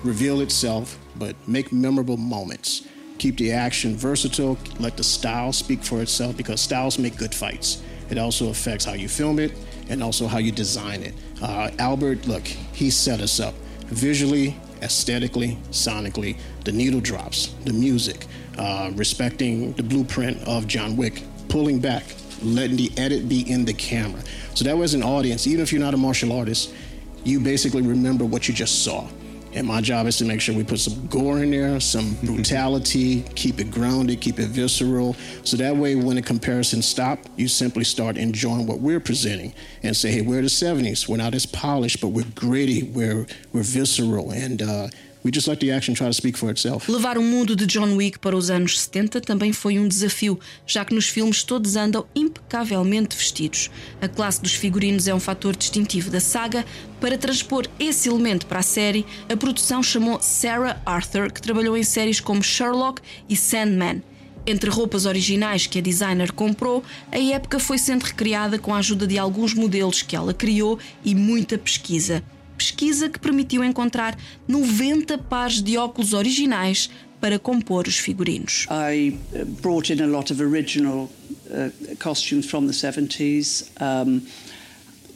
reveal 0.05 0.42
itself, 0.42 0.99
but 1.16 1.35
make 1.49 1.73
memorable 1.73 2.19
moments. 2.19 2.87
Keep 3.16 3.38
the 3.38 3.53
action 3.53 3.97
versatile, 3.97 4.59
let 4.81 4.99
the 4.99 5.03
style 5.03 5.51
speak 5.51 5.83
for 5.83 6.03
itself 6.03 6.37
because 6.37 6.61
styles 6.61 6.99
make 6.99 7.16
good 7.16 7.35
fights. 7.35 7.83
It 8.11 8.19
also 8.19 8.51
affects 8.51 8.85
how 8.85 8.92
you 8.92 9.09
film 9.09 9.38
it 9.38 9.55
and 9.88 10.03
also 10.03 10.27
how 10.27 10.37
you 10.37 10.53
design 10.53 11.03
it. 11.03 11.14
Uh, 11.40 11.71
Albert, 11.79 12.27
look, 12.27 12.47
he 12.47 12.90
set 12.90 13.23
us 13.23 13.40
up 13.40 13.55
visually, 13.87 14.61
aesthetically, 14.83 15.57
sonically. 15.71 16.37
The 16.64 16.73
needle 16.73 17.01
drops, 17.01 17.55
the 17.64 17.73
music, 17.73 18.27
uh, 18.59 18.90
respecting 18.95 19.73
the 19.73 19.83
blueprint 19.83 20.47
of 20.47 20.66
John 20.66 20.99
Wick, 20.99 21.23
pulling 21.49 21.81
back, 21.81 22.05
letting 22.43 22.77
the 22.77 22.91
edit 22.97 23.29
be 23.29 23.51
in 23.51 23.65
the 23.65 23.73
camera. 23.73 24.23
So 24.55 24.65
that 24.65 24.77
was 24.77 24.95
an 24.95 25.03
audience, 25.03 25.47
even 25.47 25.63
if 25.63 25.73
you're 25.73 25.81
not 25.81 25.95
a 25.95 25.99
martial 25.99 26.33
artist, 26.33 26.73
you 27.25 27.41
basically 27.41 27.83
remember 27.83 28.25
what 28.25 28.49
you 28.49 28.55
just 28.55 28.85
saw. 28.85 29.09
And 29.57 29.67
my 29.67 29.81
job 29.81 30.07
is 30.07 30.19
to 30.19 30.27
make 30.27 30.43
sure 30.43 30.55
we 30.55 30.65
put 30.65 30.81
some 30.81 31.07
gore 31.07 31.43
in 31.43 31.51
there, 31.51 31.81
some 31.81 32.15
brutality, 32.23 33.23
keep 33.35 33.59
it 33.59 33.71
grounded, 33.71 34.21
keep 34.21 34.39
it 34.39 34.49
visceral. 34.49 35.15
So 35.45 35.57
that 35.57 35.75
way, 35.75 35.95
when 35.95 36.17
the 36.17 36.23
comparisons 36.23 36.87
stop, 36.87 37.21
you 37.37 37.49
simply 37.49 37.85
start 37.85 38.19
enjoying 38.19 38.67
what 38.67 38.81
we're 38.81 39.01
presenting 39.01 39.55
and 39.83 39.97
say, 39.97 40.11
hey, 40.11 40.21
we're 40.21 40.43
the 40.43 40.49
70s. 40.49 41.09
We're 41.09 41.17
not 41.17 41.35
as 41.35 41.47
polished, 41.47 42.03
but 42.03 42.09
we're 42.09 42.27
gritty, 42.35 42.83
we're, 42.83 43.27
we're 43.55 43.63
visceral. 43.63 44.31
And 44.31 44.61
uh, 44.61 44.89
Levar 46.89 47.19
o 47.19 47.23
mundo 47.23 47.57
de 47.57 47.67
John 47.67 47.95
Wick 47.97 48.19
para 48.19 48.37
os 48.37 48.51
anos 48.51 48.81
70 48.81 49.21
também 49.21 49.53
foi 49.53 49.79
um 49.79 49.89
desafio, 49.89 50.39
já 50.67 50.85
que 50.85 50.95
nos 50.95 51.09
filmes 51.09 51.43
todos 51.43 51.77
andam 51.77 52.07
impecavelmente 52.15 53.17
vestidos. 53.17 53.71
A 54.01 54.09
classe 54.09 54.41
dos 54.41 54.53
figurinos 54.53 55.09
é 55.09 55.15
um 55.15 55.21
fator 55.21 55.57
distintivo 55.57 56.11
da 56.11 56.21
saga. 56.21 56.65
Para 57.01 57.19
transpor 57.19 57.67
esse 57.79 58.09
elemento 58.09 58.47
para 58.47 58.61
a 58.61 58.62
série, 58.62 59.05
a 59.29 59.37
produção 59.37 59.83
chamou 59.83 60.21
Sarah 60.21 60.81
Arthur, 60.87 61.33
que 61.33 61.43
trabalhou 61.43 61.77
em 61.77 61.83
séries 61.83 62.21
como 62.21 62.43
Sherlock 62.43 63.03
e 63.29 63.37
Sandman. 63.37 64.03
Entre 64.47 64.71
roupas 64.71 65.07
originais 65.07 65.67
que 65.67 65.81
a 65.81 65.83
designer 65.83 66.31
comprou, 66.31 66.85
a 67.11 67.19
época 67.19 67.59
foi 67.59 67.79
sendo 67.79 68.05
recriada 68.05 68.61
com 68.61 68.73
a 68.73 68.79
ajuda 68.79 69.07
de 69.07 69.19
alguns 69.19 69.53
modelos 69.53 70.03
que 70.03 70.15
ela 70.15 70.33
criou 70.33 70.79
e 71.05 71.17
muita 71.17 71.59
pesquisa. 71.59 72.23
Pesquisa 72.57 73.09
que 73.09 73.19
permitiu 73.19 73.62
encontrar 73.62 74.19
90 74.49 75.19
pares 75.19 75.62
de 75.62 75.77
óculos 75.77 76.12
originais 76.12 76.90
para 77.21 77.38
compor 77.38 77.87
os 77.87 77.99
figurinos. 77.99 78.66
I 78.71 79.19
brought 79.62 79.92
in 79.92 80.03
a 80.03 80.07
lot 80.07 80.33
of 80.33 80.40
original 80.40 81.11
uh, 81.51 81.71
costumes 81.99 82.47
from 82.47 82.66
the 82.66 82.73
70s. 82.73 83.71
Um, 83.81 84.23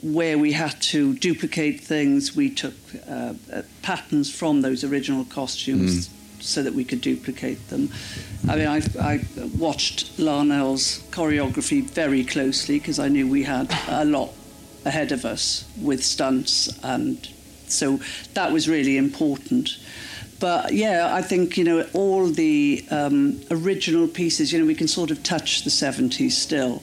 where 0.01 0.37
we 0.37 0.51
had 0.51 0.81
to 0.81 1.13
duplicate 1.13 1.79
things, 1.79 2.35
we 2.35 2.49
took 2.49 2.73
uh, 3.07 3.33
uh, 3.53 3.61
patterns 3.83 4.31
from 4.31 4.61
those 4.61 4.83
original 4.83 5.25
costumes. 5.25 6.07
Mm. 6.07 6.17
So 6.43 6.63
that 6.63 6.73
we 6.73 6.83
could 6.83 7.01
duplicate 7.01 7.69
them. 7.69 7.91
I 8.49 8.55
mean, 8.55 8.65
I, 8.65 8.81
I 8.99 9.19
watched 9.59 10.17
Larnell's 10.17 10.97
choreography 11.11 11.83
very 11.83 12.23
closely 12.23 12.79
because 12.79 12.97
I 12.97 13.09
knew 13.09 13.29
we 13.29 13.43
had 13.43 13.71
a 13.87 14.03
lot 14.05 14.31
ahead 14.85 15.11
of 15.11 15.25
us 15.25 15.65
with 15.81 16.03
stunts, 16.03 16.69
and 16.83 17.27
so 17.67 17.99
that 18.33 18.51
was 18.51 18.67
really 18.67 18.97
important. 18.97 19.77
But 20.39 20.73
yeah, 20.73 21.13
I 21.13 21.21
think 21.21 21.57
you 21.57 21.63
know 21.63 21.87
all 21.93 22.27
the 22.27 22.85
um, 22.89 23.39
original 23.51 24.07
pieces. 24.07 24.51
You 24.51 24.59
know, 24.59 24.65
we 24.65 24.75
can 24.75 24.87
sort 24.87 25.11
of 25.11 25.23
touch 25.23 25.63
the 25.63 25.69
'70s 25.69 26.31
still. 26.31 26.81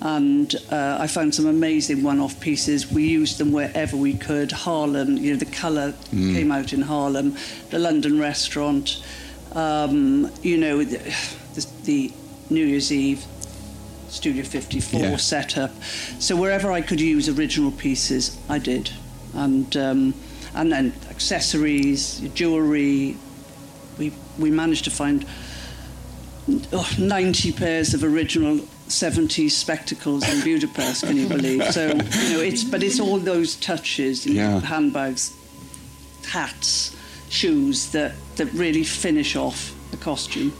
And 0.00 0.54
uh, 0.70 0.98
I 1.00 1.06
found 1.06 1.34
some 1.34 1.46
amazing 1.46 2.02
one-off 2.02 2.38
pieces. 2.38 2.92
We 2.92 3.06
used 3.08 3.38
them 3.38 3.50
wherever 3.50 3.96
we 3.96 4.12
could. 4.12 4.52
Harlem, 4.52 5.16
you 5.16 5.32
know, 5.32 5.38
the 5.38 5.46
colour 5.46 5.92
mm. 6.12 6.34
came 6.34 6.52
out 6.52 6.74
in 6.74 6.82
Harlem. 6.82 7.34
The 7.70 7.78
London 7.78 8.20
restaurant, 8.20 9.02
um, 9.52 10.30
you 10.42 10.58
know, 10.58 10.84
the, 10.84 10.98
the 11.84 12.12
New 12.50 12.66
Year's 12.66 12.92
Eve 12.92 13.24
Studio 14.16 14.44
54 14.44 15.00
yeah. 15.00 15.16
setup. 15.16 15.70
So 16.18 16.36
wherever 16.36 16.72
I 16.72 16.80
could 16.80 17.00
use 17.00 17.28
original 17.28 17.70
pieces, 17.70 18.38
I 18.48 18.58
did. 18.58 18.90
And 19.34 19.76
um, 19.76 20.14
and 20.54 20.72
then 20.72 20.92
accessories, 21.10 22.20
jewellery. 22.34 23.16
We 23.98 24.12
we 24.38 24.50
managed 24.50 24.84
to 24.84 24.90
find 24.90 25.26
oh, 26.72 26.90
90 26.98 27.52
pairs 27.52 27.94
of 27.94 28.04
original 28.04 28.58
70s 28.88 29.50
spectacles 29.50 30.28
in 30.28 30.42
Budapest. 30.42 31.04
Can 31.04 31.16
you 31.16 31.28
believe? 31.28 31.64
So 31.72 31.88
you 31.88 32.32
know, 32.32 32.40
it's 32.40 32.64
but 32.64 32.82
it's 32.82 33.00
all 33.00 33.18
those 33.18 33.56
touches, 33.56 34.26
know, 34.26 34.60
handbags, 34.60 35.32
hats, 36.26 36.96
shoes 37.28 37.90
that 37.92 38.14
that 38.36 38.52
really 38.52 38.84
finish 38.84 39.36
off. 39.36 39.75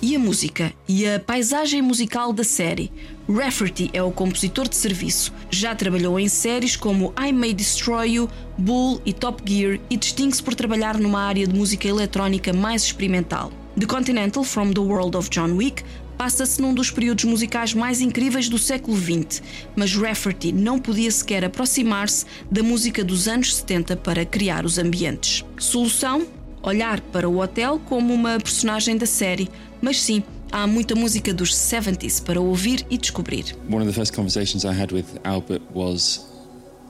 E 0.00 0.14
a 0.14 0.18
música 0.18 0.72
e 0.88 1.06
a 1.06 1.20
paisagem 1.20 1.82
musical 1.82 2.32
da 2.32 2.44
série. 2.44 2.92
Rafferty 3.28 3.90
é 3.92 4.02
o 4.02 4.10
compositor 4.10 4.68
de 4.68 4.76
serviço. 4.76 5.32
Já 5.50 5.74
trabalhou 5.74 6.18
em 6.18 6.28
séries 6.28 6.76
como 6.76 7.12
I 7.18 7.32
May 7.32 7.52
Destroy 7.52 8.14
You, 8.14 8.28
Bull 8.56 9.00
e 9.04 9.12
Top 9.12 9.42
Gear 9.44 9.80
e 9.90 9.96
distingue-se 9.96 10.42
por 10.42 10.54
trabalhar 10.54 10.98
numa 10.98 11.20
área 11.20 11.46
de 11.46 11.54
música 11.54 11.88
eletrónica 11.88 12.52
mais 12.52 12.82
experimental. 12.82 13.52
The 13.78 13.86
Continental 13.86 14.42
from 14.42 14.72
the 14.72 14.80
World 14.80 15.16
of 15.16 15.28
John 15.28 15.52
Wick 15.56 15.82
passa-se 16.16 16.60
num 16.60 16.72
dos 16.72 16.90
períodos 16.90 17.24
musicais 17.24 17.74
mais 17.74 18.00
incríveis 18.00 18.48
do 18.48 18.58
século 18.58 18.96
XX, 18.96 19.42
mas 19.74 19.94
Rafferty 19.94 20.52
não 20.52 20.78
podia 20.78 21.10
sequer 21.10 21.44
aproximar-se 21.44 22.24
da 22.50 22.62
música 22.62 23.04
dos 23.04 23.28
anos 23.28 23.54
70 23.54 23.96
para 23.96 24.24
criar 24.24 24.64
os 24.64 24.78
ambientes. 24.78 25.44
Solução? 25.58 26.26
Olhar 26.66 27.00
para 27.12 27.28
o 27.28 27.38
hotel 27.38 27.78
como 27.78 28.12
uma 28.12 28.40
personagem 28.40 28.96
da 28.96 29.06
série, 29.06 29.48
mas 29.80 30.02
sim, 30.02 30.24
há 30.50 30.66
muita 30.66 30.96
música 30.96 31.32
dos 31.32 31.54
70s 31.54 32.20
para 32.20 32.40
ouvir 32.40 32.84
e 32.90 32.98
descobrir. 32.98 33.56
One 33.70 33.82
of 33.82 33.86
the 33.86 33.92
first 33.92 34.12
conversations 34.12 34.64
I 34.64 34.76
had 34.76 34.92
with 34.92 35.06
Albert 35.22 35.62
was 35.72 36.26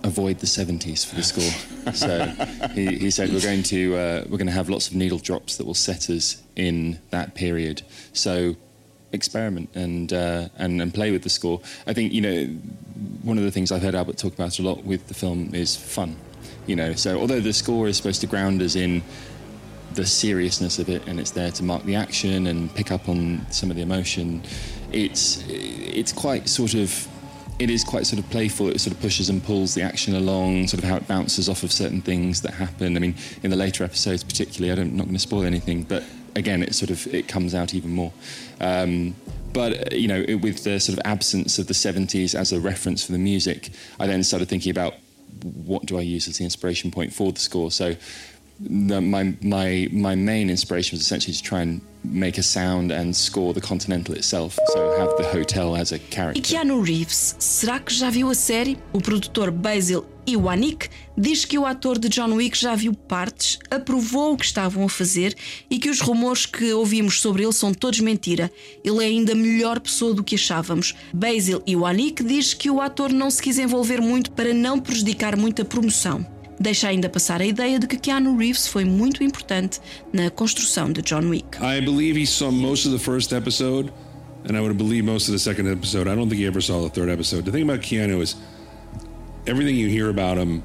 avoid 0.02 0.38
the 0.38 0.46
70s 0.46 1.04
for 1.04 1.16
the 1.16 1.22
score. 1.22 1.52
so 1.92 2.24
he, 2.74 2.96
he, 2.96 3.10
said 3.10 3.30
we're 3.30 3.42
going 3.42 3.62
to 3.64 3.94
uh, 3.94 4.24
we're 4.30 4.38
going 4.38 4.46
to 4.46 4.56
have 4.56 4.70
lots 4.70 4.88
of 4.88 4.94
needle 4.94 5.18
drops 5.18 5.58
that 5.58 5.66
will 5.66 5.74
set 5.74 6.08
us 6.08 6.42
in 6.56 6.98
that 7.10 7.34
period. 7.34 7.82
So 8.14 8.56
experiment 9.12 9.68
and, 9.74 10.10
uh, 10.10 10.48
and 10.56 10.80
and 10.80 10.94
play 10.94 11.10
with 11.10 11.22
the 11.22 11.28
score. 11.28 11.60
I 11.86 11.92
think 11.92 12.14
you 12.14 12.22
know 12.22 12.46
one 13.24 13.36
of 13.36 13.44
the 13.44 13.50
things 13.50 13.70
I've 13.70 13.82
heard 13.82 13.94
Albert 13.94 14.16
talk 14.16 14.32
about 14.32 14.58
a 14.58 14.62
lot 14.62 14.84
with 14.84 15.06
the 15.08 15.14
film 15.14 15.54
is 15.54 15.76
fun. 15.76 16.16
You 16.66 16.76
know, 16.76 16.94
so 16.94 17.18
although 17.20 17.40
the 17.40 17.52
score 17.52 17.88
is 17.88 17.98
supposed 17.98 18.22
to 18.22 18.26
ground 18.26 18.62
us 18.62 18.74
in 18.74 19.02
the 19.96 20.06
seriousness 20.06 20.78
of 20.78 20.88
it 20.88 21.06
and 21.08 21.18
it's 21.18 21.32
there 21.32 21.50
to 21.50 21.64
mark 21.64 21.82
the 21.84 21.96
action 21.96 22.46
and 22.46 22.72
pick 22.74 22.92
up 22.92 23.08
on 23.08 23.44
some 23.50 23.70
of 23.70 23.76
the 23.76 23.82
emotion, 23.82 24.42
it's 24.92 25.44
it's 25.48 26.12
quite 26.12 26.48
sort 26.48 26.74
of 26.74 27.08
it 27.58 27.70
is 27.70 27.82
quite 27.84 28.06
sort 28.06 28.22
of 28.22 28.28
playful. 28.30 28.68
It 28.68 28.80
sort 28.80 28.94
of 28.94 29.00
pushes 29.00 29.30
and 29.30 29.42
pulls 29.42 29.74
the 29.74 29.82
action 29.82 30.14
along, 30.14 30.68
sort 30.68 30.82
of 30.82 30.88
how 30.88 30.96
it 30.96 31.08
bounces 31.08 31.48
off 31.48 31.62
of 31.62 31.72
certain 31.72 32.02
things 32.02 32.42
that 32.42 32.52
happen. 32.52 32.96
I 32.96 33.00
mean, 33.00 33.14
in 33.42 33.50
the 33.50 33.56
later 33.56 33.82
episodes, 33.82 34.22
particularly, 34.22 34.78
I 34.78 34.82
am 34.82 34.96
not 34.96 35.04
going 35.04 35.14
to 35.14 35.20
spoil 35.20 35.44
anything, 35.44 35.84
but 35.84 36.04
again, 36.34 36.62
it 36.62 36.74
sort 36.74 36.90
of 36.90 37.06
it 37.14 37.28
comes 37.28 37.54
out 37.54 37.74
even 37.74 37.90
more. 37.90 38.12
Um, 38.60 39.16
but 39.52 39.92
you 39.92 40.06
know, 40.06 40.22
it, 40.28 40.36
with 40.36 40.64
the 40.64 40.78
sort 40.78 40.98
of 40.98 41.02
absence 41.06 41.58
of 41.58 41.66
the 41.66 41.74
70s 41.74 42.34
as 42.34 42.52
a 42.52 42.60
reference 42.60 43.04
for 43.04 43.12
the 43.12 43.18
music, 43.18 43.70
I 43.98 44.06
then 44.06 44.22
started 44.22 44.48
thinking 44.48 44.70
about 44.70 44.94
what 45.42 45.86
do 45.86 45.98
I 45.98 46.02
use 46.02 46.28
as 46.28 46.38
the 46.38 46.44
inspiration 46.44 46.90
point 46.90 47.12
for 47.12 47.32
the 47.32 47.40
score. 47.40 47.70
So 47.70 47.96
the, 48.60 49.00
my 49.00 49.34
my 49.42 49.88
my 49.92 50.14
main 50.14 50.50
inspiration 50.50 50.96
was 50.96 51.02
essentially 51.02 51.34
to 51.34 51.42
try 51.42 51.60
and 51.60 51.80
make 52.04 52.38
a 52.38 52.42
sound 52.42 52.92
and 52.92 53.14
score 53.14 53.52
the 53.52 53.60
Continental 53.60 54.14
itself, 54.14 54.58
so 54.68 54.98
have 54.98 55.10
the 55.16 55.24
hotel 55.24 55.76
as 55.76 55.92
a 55.92 55.98
character. 55.98 56.38
E 56.38 56.42
Keanu 56.42 56.80
Reeves, 56.80 57.34
será 57.38 57.80
que 57.80 57.92
já 57.92 58.10
viu 58.10 58.30
a 58.30 58.34
série? 58.34 58.78
O 58.92 59.00
produtor 59.00 59.50
Basil 59.50 60.06
Iwanik 60.26 60.88
diz 61.16 61.44
que 61.44 61.58
o 61.58 61.64
ator 61.64 61.98
de 61.98 62.08
John 62.08 62.32
Wick 62.34 62.58
já 62.58 62.74
viu 62.74 62.92
partes, 62.92 63.58
aprovou 63.70 64.32
o 64.32 64.36
que 64.36 64.44
estavam 64.44 64.84
a 64.84 64.88
fazer 64.88 65.34
e 65.70 65.78
que 65.78 65.88
os 65.88 66.00
rumores 66.00 66.46
que 66.46 66.72
ouvimos 66.72 67.20
sobre 67.20 67.44
ele 67.44 67.52
são 67.52 67.72
todos 67.72 68.00
mentira. 68.00 68.50
Ele 68.84 69.04
é 69.04 69.06
ainda 69.06 69.34
melhor 69.34 69.80
pessoa 69.80 70.14
do 70.14 70.24
que 70.24 70.34
achávamos. 70.34 70.94
Basil 71.12 71.62
Iwanik 71.66 72.24
diz 72.24 72.54
que 72.54 72.70
o 72.70 72.80
ator 72.80 73.12
não 73.12 73.30
se 73.30 73.42
quis 73.42 73.58
envolver 73.58 74.00
muito 74.00 74.30
para 74.32 74.52
não 74.52 74.80
prejudicar 74.80 75.36
muito 75.36 75.62
a 75.62 75.64
promoção. 75.64 76.26
Deixa 76.58 76.88
ainda 76.88 77.08
passar 77.08 77.40
a 77.40 77.46
ideia 77.46 77.78
de 77.78 77.86
que 77.86 77.98
Keanu 77.98 78.36
Reeves 78.36 78.66
foi 78.66 78.84
muito 78.84 79.22
importante 79.22 79.80
na 80.12 80.30
construção 80.30 80.90
de 80.90 81.02
John 81.02 81.28
Wick. 81.28 81.58
I 81.60 81.80
believe 81.80 82.18
he 82.18 82.26
saw 82.26 82.50
most 82.50 82.86
of 82.86 82.92
the 82.92 83.02
first 83.02 83.32
episode 83.32 83.92
and 84.46 84.56
I 84.56 84.60
would 84.60 84.78
believe 84.78 85.04
most 85.04 85.28
of 85.28 85.32
the 85.32 85.38
second 85.38 85.68
episode. 85.68 86.08
I 86.08 86.14
don't 86.14 86.28
think 86.28 86.40
he 86.40 86.46
ever 86.46 86.60
saw 86.60 86.80
the 86.82 86.88
third 86.88 87.08
episode. 87.10 87.44
The 87.44 87.52
thing 87.52 87.64
about 87.64 87.80
Keanu 87.80 88.20
is 88.22 88.36
everything 89.46 89.76
you 89.76 89.88
hear 89.88 90.08
about 90.08 90.38
him 90.38 90.62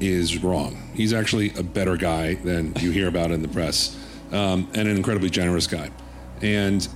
is 0.00 0.42
wrong. 0.42 0.76
He's 0.94 1.12
actually 1.12 1.52
a 1.58 1.62
better 1.62 1.96
guy 1.96 2.34
than 2.34 2.74
you 2.76 2.90
hear 2.90 3.08
about 3.08 3.30
in 3.30 3.42
the 3.42 3.48
press, 3.48 3.96
um, 4.32 4.68
and 4.74 4.88
an 4.88 4.96
incredibly 4.96 5.30
generous 5.30 5.66
guy. 5.66 5.90
And 6.40 6.86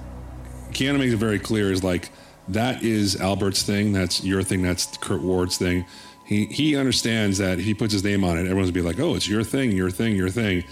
Keanu 0.70 0.98
makes 0.98 1.12
it 1.12 1.16
very 1.16 1.38
clear 1.38 1.72
is 1.72 1.82
like 1.82 2.10
that 2.48 2.82
is 2.82 3.20
Albert's 3.20 3.62
thing, 3.62 3.92
that's 3.92 4.22
your 4.22 4.42
thing, 4.42 4.62
that's 4.62 4.96
Kurt 4.98 5.22
Ward's 5.22 5.56
thing. 5.56 5.84
He 6.30 6.46
he 6.46 6.76
understands 6.76 7.38
that 7.38 7.58
if 7.58 7.64
he 7.64 7.74
puts 7.74 7.92
his 7.92 8.04
name 8.04 8.22
on 8.22 8.38
it, 8.38 8.42
everyone's 8.42 8.70
gonna 8.70 8.84
be 8.84 8.88
like, 8.88 9.00
oh, 9.00 9.16
it's 9.16 9.28
your 9.28 9.42
thing, 9.42 9.72
your 9.72 9.90
thing, 9.90 10.14
your 10.14 10.30
thing. 10.30 10.62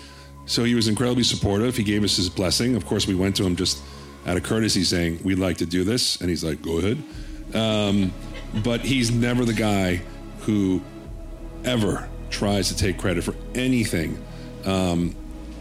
So 0.46 0.62
he 0.62 0.76
was 0.76 0.86
incredibly 0.86 1.24
supportive. 1.24 1.76
He 1.76 1.82
gave 1.82 2.04
us 2.04 2.16
his 2.16 2.30
blessing. 2.30 2.76
Of 2.76 2.86
course, 2.86 3.08
we 3.08 3.16
went 3.16 3.34
to 3.36 3.44
him 3.44 3.56
just 3.56 3.82
out 4.24 4.36
of 4.36 4.44
courtesy, 4.44 4.84
saying 4.84 5.18
we'd 5.24 5.40
like 5.40 5.56
to 5.56 5.66
do 5.66 5.82
this, 5.82 6.20
and 6.20 6.30
he's 6.30 6.44
like, 6.44 6.62
go 6.62 6.78
ahead. 6.78 7.02
Um, 7.54 8.12
but 8.62 8.82
he's 8.82 9.10
never 9.10 9.44
the 9.44 9.52
guy 9.52 10.00
who 10.42 10.80
ever 11.64 12.08
tries 12.30 12.68
to 12.68 12.76
take 12.76 12.96
credit 12.96 13.24
for 13.24 13.34
anything 13.56 14.16
um, 14.64 15.12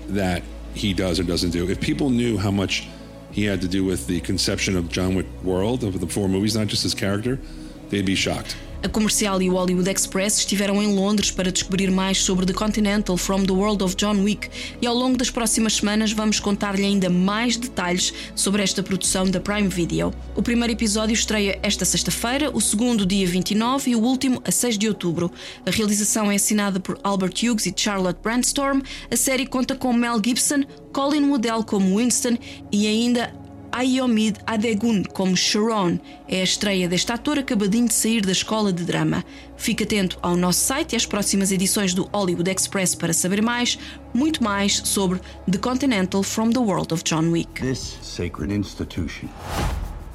that 0.09 0.43
he 0.75 0.93
does 0.93 1.19
or 1.19 1.23
doesn't 1.23 1.49
do. 1.49 1.67
If 1.67 1.81
people 1.81 2.11
knew 2.11 2.37
how 2.37 2.51
much 2.51 2.87
he 3.31 3.45
had 3.45 3.61
to 3.61 3.67
do 3.67 3.83
with 3.83 4.05
the 4.05 4.19
conception 4.19 4.77
of 4.77 4.89
John 4.89 5.15
Wick 5.15 5.25
world 5.43 5.83
of 5.83 5.99
the 5.99 6.07
four 6.07 6.29
movies, 6.29 6.55
not 6.55 6.67
just 6.67 6.83
his 6.83 6.93
character, 6.93 7.39
they'd 7.89 8.05
be 8.05 8.15
shocked. 8.15 8.55
A 8.83 8.87
Comercial 8.87 9.41
e 9.41 9.49
o 9.49 9.53
Hollywood 9.53 9.89
Express 9.89 10.37
estiveram 10.37 10.81
em 10.83 10.95
Londres 10.95 11.31
para 11.31 11.51
descobrir 11.51 11.89
mais 11.89 12.19
sobre 12.19 12.45
The 12.45 12.53
Continental 12.53 13.17
from 13.17 13.43
the 13.43 13.51
World 13.51 13.83
of 13.83 13.95
John 13.95 14.21
Wick 14.21 14.49
e 14.79 14.85
ao 14.85 14.93
longo 14.93 15.17
das 15.17 15.31
próximas 15.31 15.77
semanas 15.77 16.11
vamos 16.11 16.39
contar-lhe 16.39 16.85
ainda 16.85 17.09
mais 17.09 17.57
detalhes 17.57 18.13
sobre 18.35 18.61
esta 18.61 18.83
produção 18.83 19.29
da 19.29 19.39
Prime 19.39 19.67
Video. 19.67 20.13
O 20.35 20.43
primeiro 20.43 20.73
episódio 20.73 21.13
estreia 21.13 21.59
esta 21.63 21.85
sexta-feira, 21.85 22.51
o 22.53 22.61
segundo 22.61 23.03
dia 23.03 23.25
29 23.25 23.91
e 23.91 23.95
o 23.95 23.99
último 23.99 24.41
a 24.45 24.51
6 24.51 24.77
de 24.77 24.87
outubro. 24.87 25.31
A 25.65 25.71
realização 25.71 26.31
é 26.31 26.35
assinada 26.35 26.79
por 26.79 26.99
Albert 27.03 27.33
Hughes 27.43 27.65
e 27.65 27.73
Charlotte 27.75 28.19
Brandstorm. 28.21 28.81
A 29.09 29.17
série 29.17 29.47
conta 29.47 29.75
com 29.75 29.91
Mel 29.91 30.21
Gibson, 30.23 30.63
Colin 30.93 31.29
Waddell 31.31 31.63
como 31.63 31.97
Winston 31.97 32.37
e 32.71 32.85
ainda 32.85 33.33
Ayomid 33.77 34.39
Adegun 34.47 35.03
como 35.03 35.37
Sharon. 35.37 35.99
É 36.27 36.41
a 36.41 36.43
estreia 36.43 36.89
deste 36.89 37.11
ator 37.11 37.37
acabadinho 37.37 37.87
de 37.87 37.93
sair 37.93 38.25
da 38.25 38.31
escola 38.31 38.73
de 38.73 38.83
drama. 38.83 39.23
Fique 39.55 39.83
atento 39.83 40.17
ao 40.19 40.35
nosso 40.35 40.61
site 40.61 40.93
e 40.93 40.95
às 40.95 41.05
próximas 41.05 41.51
edições 41.51 41.93
do 41.93 42.09
Hollywood 42.11 42.49
Express 42.49 42.95
para 42.95 43.13
saber 43.13 43.39
mais, 43.39 43.77
muito 44.15 44.43
mais 44.43 44.77
sobre 44.77 45.21
The 45.49 45.59
Continental 45.59 46.23
from 46.23 46.49
the 46.49 46.59
World 46.59 46.91
of 46.91 47.03
John 47.03 47.29
Wick. 47.29 47.61
This 47.61 47.99
sacred 48.01 48.51
institution 48.51 49.29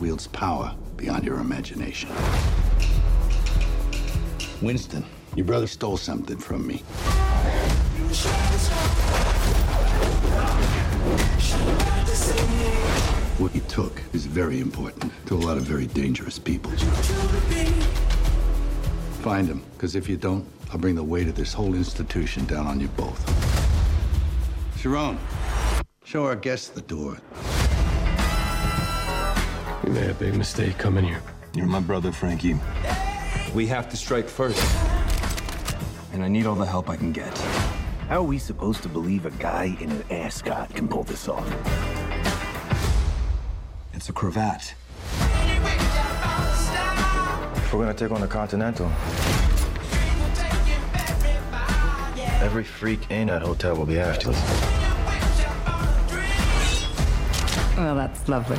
wields 0.00 0.26
power 0.26 0.74
beyond 0.96 1.24
your 1.24 1.38
imagination. 1.40 2.10
Winston, 4.60 5.04
your 5.36 5.46
brother 5.46 5.68
stole 5.68 5.96
something 5.96 6.36
from 6.36 6.66
me. 6.66 6.82
Took 13.72 14.02
is 14.12 14.26
very 14.26 14.60
important 14.60 15.10
to 15.24 15.34
a 15.34 15.40
lot 15.40 15.56
of 15.56 15.62
very 15.62 15.86
dangerous 15.86 16.38
people. 16.38 16.70
Find 19.22 19.48
him, 19.48 19.62
because 19.72 19.96
if 19.96 20.10
you 20.10 20.18
don't, 20.18 20.46
I'll 20.70 20.78
bring 20.78 20.94
the 20.94 21.02
weight 21.02 21.26
of 21.26 21.34
this 21.36 21.54
whole 21.54 21.74
institution 21.74 22.44
down 22.44 22.66
on 22.66 22.80
you 22.80 22.88
both. 22.88 23.18
Sharon, 24.78 25.18
show 26.04 26.26
our 26.26 26.36
guests 26.36 26.68
the 26.68 26.82
door. 26.82 27.16
We 29.84 29.90
made 29.90 30.10
a 30.10 30.14
big 30.14 30.34
mistake 30.34 30.76
coming 30.76 31.04
here. 31.04 31.22
You're 31.54 31.64
my 31.66 31.80
brother, 31.80 32.12
Frankie. 32.12 32.56
We 33.54 33.66
have 33.68 33.88
to 33.88 33.96
strike 33.96 34.28
first. 34.28 34.62
And 36.12 36.22
I 36.22 36.28
need 36.28 36.44
all 36.44 36.56
the 36.56 36.66
help 36.66 36.90
I 36.90 36.96
can 36.96 37.12
get. 37.12 37.36
How 38.08 38.18
are 38.18 38.22
we 38.22 38.38
supposed 38.38 38.82
to 38.82 38.90
believe 38.90 39.24
a 39.24 39.30
guy 39.30 39.74
in 39.80 39.90
an 39.90 40.04
ascot 40.10 40.74
can 40.74 40.88
pull 40.88 41.04
this 41.04 41.26
off? 41.26 41.48
It's 44.02 44.08
a 44.08 44.12
cravat. 44.12 44.74
If 47.54 47.72
we're 47.72 47.82
gonna 47.82 47.94
take 47.94 48.10
on 48.10 48.20
the 48.20 48.26
Continental, 48.26 48.90
every 52.42 52.64
freak 52.64 53.08
in 53.12 53.28
that 53.28 53.42
hotel 53.42 53.76
will 53.76 53.86
be 53.86 54.00
after 54.00 54.30
us. 54.30 54.36
Well, 57.76 57.94
that's 57.94 58.28
lovely. 58.28 58.58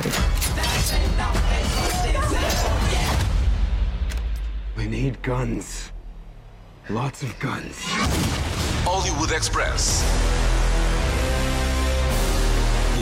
We 4.78 4.86
need 4.86 5.20
guns. 5.20 5.92
Lots 6.88 7.22
of 7.22 7.38
guns. 7.38 7.76
Hollywood 8.86 9.30
Express. 9.30 10.43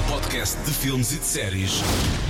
Podcast 0.08 0.56
de 0.64 0.70
filmes 0.70 1.12
e 1.12 1.16
de 1.16 1.24
séries 1.24 1.80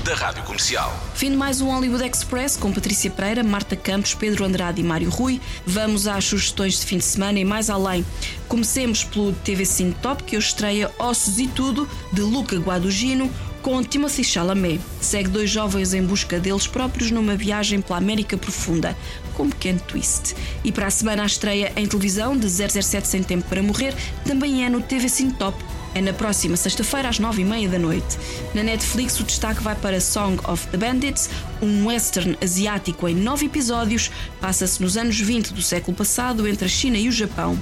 da 0.04 0.14
Rádio 0.14 0.42
Comercial. 0.44 0.92
Fim 1.14 1.30
de 1.30 1.36
mais 1.36 1.60
um 1.60 1.70
Hollywood 1.70 2.04
Express 2.04 2.56
com 2.56 2.72
Patrícia 2.72 3.10
Pereira, 3.10 3.42
Marta 3.42 3.76
Campos, 3.76 4.14
Pedro 4.14 4.44
Andrade 4.44 4.80
e 4.80 4.84
Mário 4.84 5.10
Rui. 5.10 5.40
Vamos 5.66 6.06
às 6.06 6.24
sugestões 6.24 6.80
de 6.80 6.86
fim 6.86 6.98
de 6.98 7.04
semana 7.04 7.38
e 7.38 7.44
mais 7.44 7.70
além. 7.70 8.04
Comecemos 8.48 9.04
pelo 9.04 9.32
TV 9.32 9.64
Cine 9.64 9.94
Top, 10.02 10.22
que 10.24 10.36
hoje 10.36 10.48
estreia 10.48 10.90
Ossos 10.98 11.38
e 11.38 11.46
Tudo, 11.46 11.88
de 12.12 12.20
Luca 12.20 12.56
Guadagnino, 12.56 13.30
com 13.62 13.82
Timothy 13.82 14.24
Chalamet. 14.24 14.80
Segue 15.00 15.28
dois 15.28 15.48
jovens 15.48 15.94
em 15.94 16.04
busca 16.04 16.40
deles 16.40 16.66
próprios 16.66 17.10
numa 17.10 17.36
viagem 17.36 17.80
pela 17.80 17.98
América 17.98 18.36
Profunda, 18.36 18.96
com 19.34 19.44
um 19.44 19.50
pequeno 19.50 19.80
twist. 19.80 20.34
E 20.64 20.72
para 20.72 20.86
a 20.86 20.90
semana 20.90 21.22
a 21.22 21.26
estreia 21.26 21.72
em 21.76 21.86
televisão 21.86 22.36
de 22.36 22.48
007 22.48 23.06
Sem 23.06 23.22
Tempo 23.22 23.48
para 23.48 23.62
Morrer 23.62 23.94
também 24.24 24.64
é 24.64 24.68
no 24.68 24.80
TV 24.80 25.08
Cine 25.08 25.32
Top. 25.32 25.56
É 25.94 26.00
na 26.00 26.12
próxima 26.12 26.56
sexta-feira 26.56 27.08
às 27.08 27.18
nove 27.18 27.42
e 27.42 27.44
meia 27.44 27.68
da 27.68 27.78
noite. 27.78 28.18
Na 28.54 28.62
Netflix 28.62 29.20
o 29.20 29.24
destaque 29.24 29.62
vai 29.62 29.74
para 29.74 30.00
Song 30.00 30.40
of 30.48 30.66
the 30.68 30.78
Bandits, 30.78 31.28
um 31.60 31.86
western 31.86 32.36
asiático 32.42 33.06
em 33.06 33.14
nove 33.14 33.46
episódios, 33.46 34.10
passa-se 34.40 34.80
nos 34.80 34.96
anos 34.96 35.20
20 35.20 35.52
do 35.52 35.60
século 35.60 35.96
passado 35.96 36.48
entre 36.48 36.64
a 36.64 36.68
China 36.68 36.96
e 36.96 37.08
o 37.08 37.12
Japão. 37.12 37.60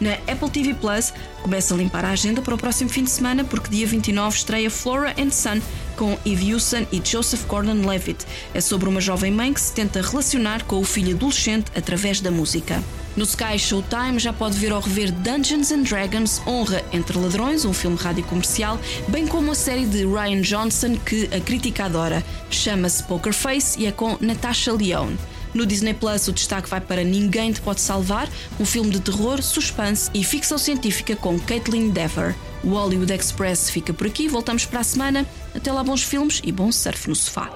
Na 0.00 0.14
Apple 0.30 0.50
TV 0.50 0.74
Plus 0.74 1.12
começa 1.40 1.72
a 1.72 1.76
limpar 1.76 2.04
a 2.04 2.10
agenda 2.10 2.42
para 2.42 2.54
o 2.54 2.58
próximo 2.58 2.90
fim 2.90 3.04
de 3.04 3.10
semana 3.10 3.44
porque 3.44 3.70
dia 3.70 3.86
29 3.86 4.36
estreia 4.36 4.70
Flora 4.70 5.14
and 5.16 5.30
Son 5.30 5.60
com 5.96 6.18
Eve 6.24 6.50
Hewson 6.50 6.86
e 6.92 7.00
Joseph 7.04 7.44
Gordon-Levitt. 7.46 8.24
É 8.54 8.60
sobre 8.60 8.88
uma 8.88 9.00
jovem 9.00 9.30
mãe 9.30 9.52
que 9.52 9.60
se 9.60 9.72
tenta 9.72 10.02
relacionar 10.02 10.64
com 10.64 10.78
o 10.78 10.84
filho 10.84 11.14
adolescente 11.14 11.70
através 11.76 12.20
da 12.20 12.30
música. 12.30 12.82
No 13.18 13.24
Sky 13.24 13.58
Showtime 13.58 14.16
já 14.16 14.32
pode 14.32 14.56
ver 14.56 14.72
ou 14.72 14.78
rever 14.78 15.10
Dungeons 15.10 15.72
and 15.72 15.82
Dragons 15.82 16.40
Honra 16.46 16.84
entre 16.92 17.18
Ladrões, 17.18 17.64
um 17.64 17.72
filme 17.72 17.96
rádio 17.96 18.22
comercial, 18.22 18.78
bem 19.08 19.26
como 19.26 19.50
a 19.50 19.56
série 19.56 19.86
de 19.86 20.06
Ryan 20.06 20.40
Johnson 20.40 20.96
que 20.96 21.28
a 21.34 21.40
crítica 21.40 21.86
adora. 21.86 22.24
Chama-se 22.48 23.02
Poker 23.02 23.32
Face 23.32 23.76
e 23.80 23.86
é 23.86 23.90
com 23.90 24.16
Natasha 24.20 24.70
Lyonne. 24.70 25.18
No 25.52 25.66
Disney 25.66 25.94
Plus, 25.94 26.28
o 26.28 26.32
destaque 26.32 26.70
vai 26.70 26.80
para 26.80 27.02
Ninguém 27.02 27.50
Te 27.52 27.60
Pode 27.60 27.80
Salvar, 27.80 28.28
um 28.60 28.64
filme 28.64 28.90
de 28.90 29.00
terror, 29.00 29.42
suspense 29.42 30.08
e 30.14 30.22
ficção 30.22 30.56
científica 30.56 31.16
com 31.16 31.40
Caitlin 31.40 31.90
Dever. 31.90 32.36
O 32.62 32.68
Hollywood 32.68 33.12
Express 33.12 33.68
fica 33.68 33.92
por 33.92 34.06
aqui, 34.06 34.28
voltamos 34.28 34.64
para 34.64 34.78
a 34.78 34.84
semana. 34.84 35.26
Até 35.52 35.72
lá, 35.72 35.82
bons 35.82 36.04
filmes 36.04 36.40
e 36.44 36.52
bom 36.52 36.70
surf 36.70 37.08
no 37.08 37.16
sofá. 37.16 37.50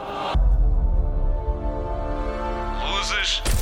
Luzes. 2.84 3.61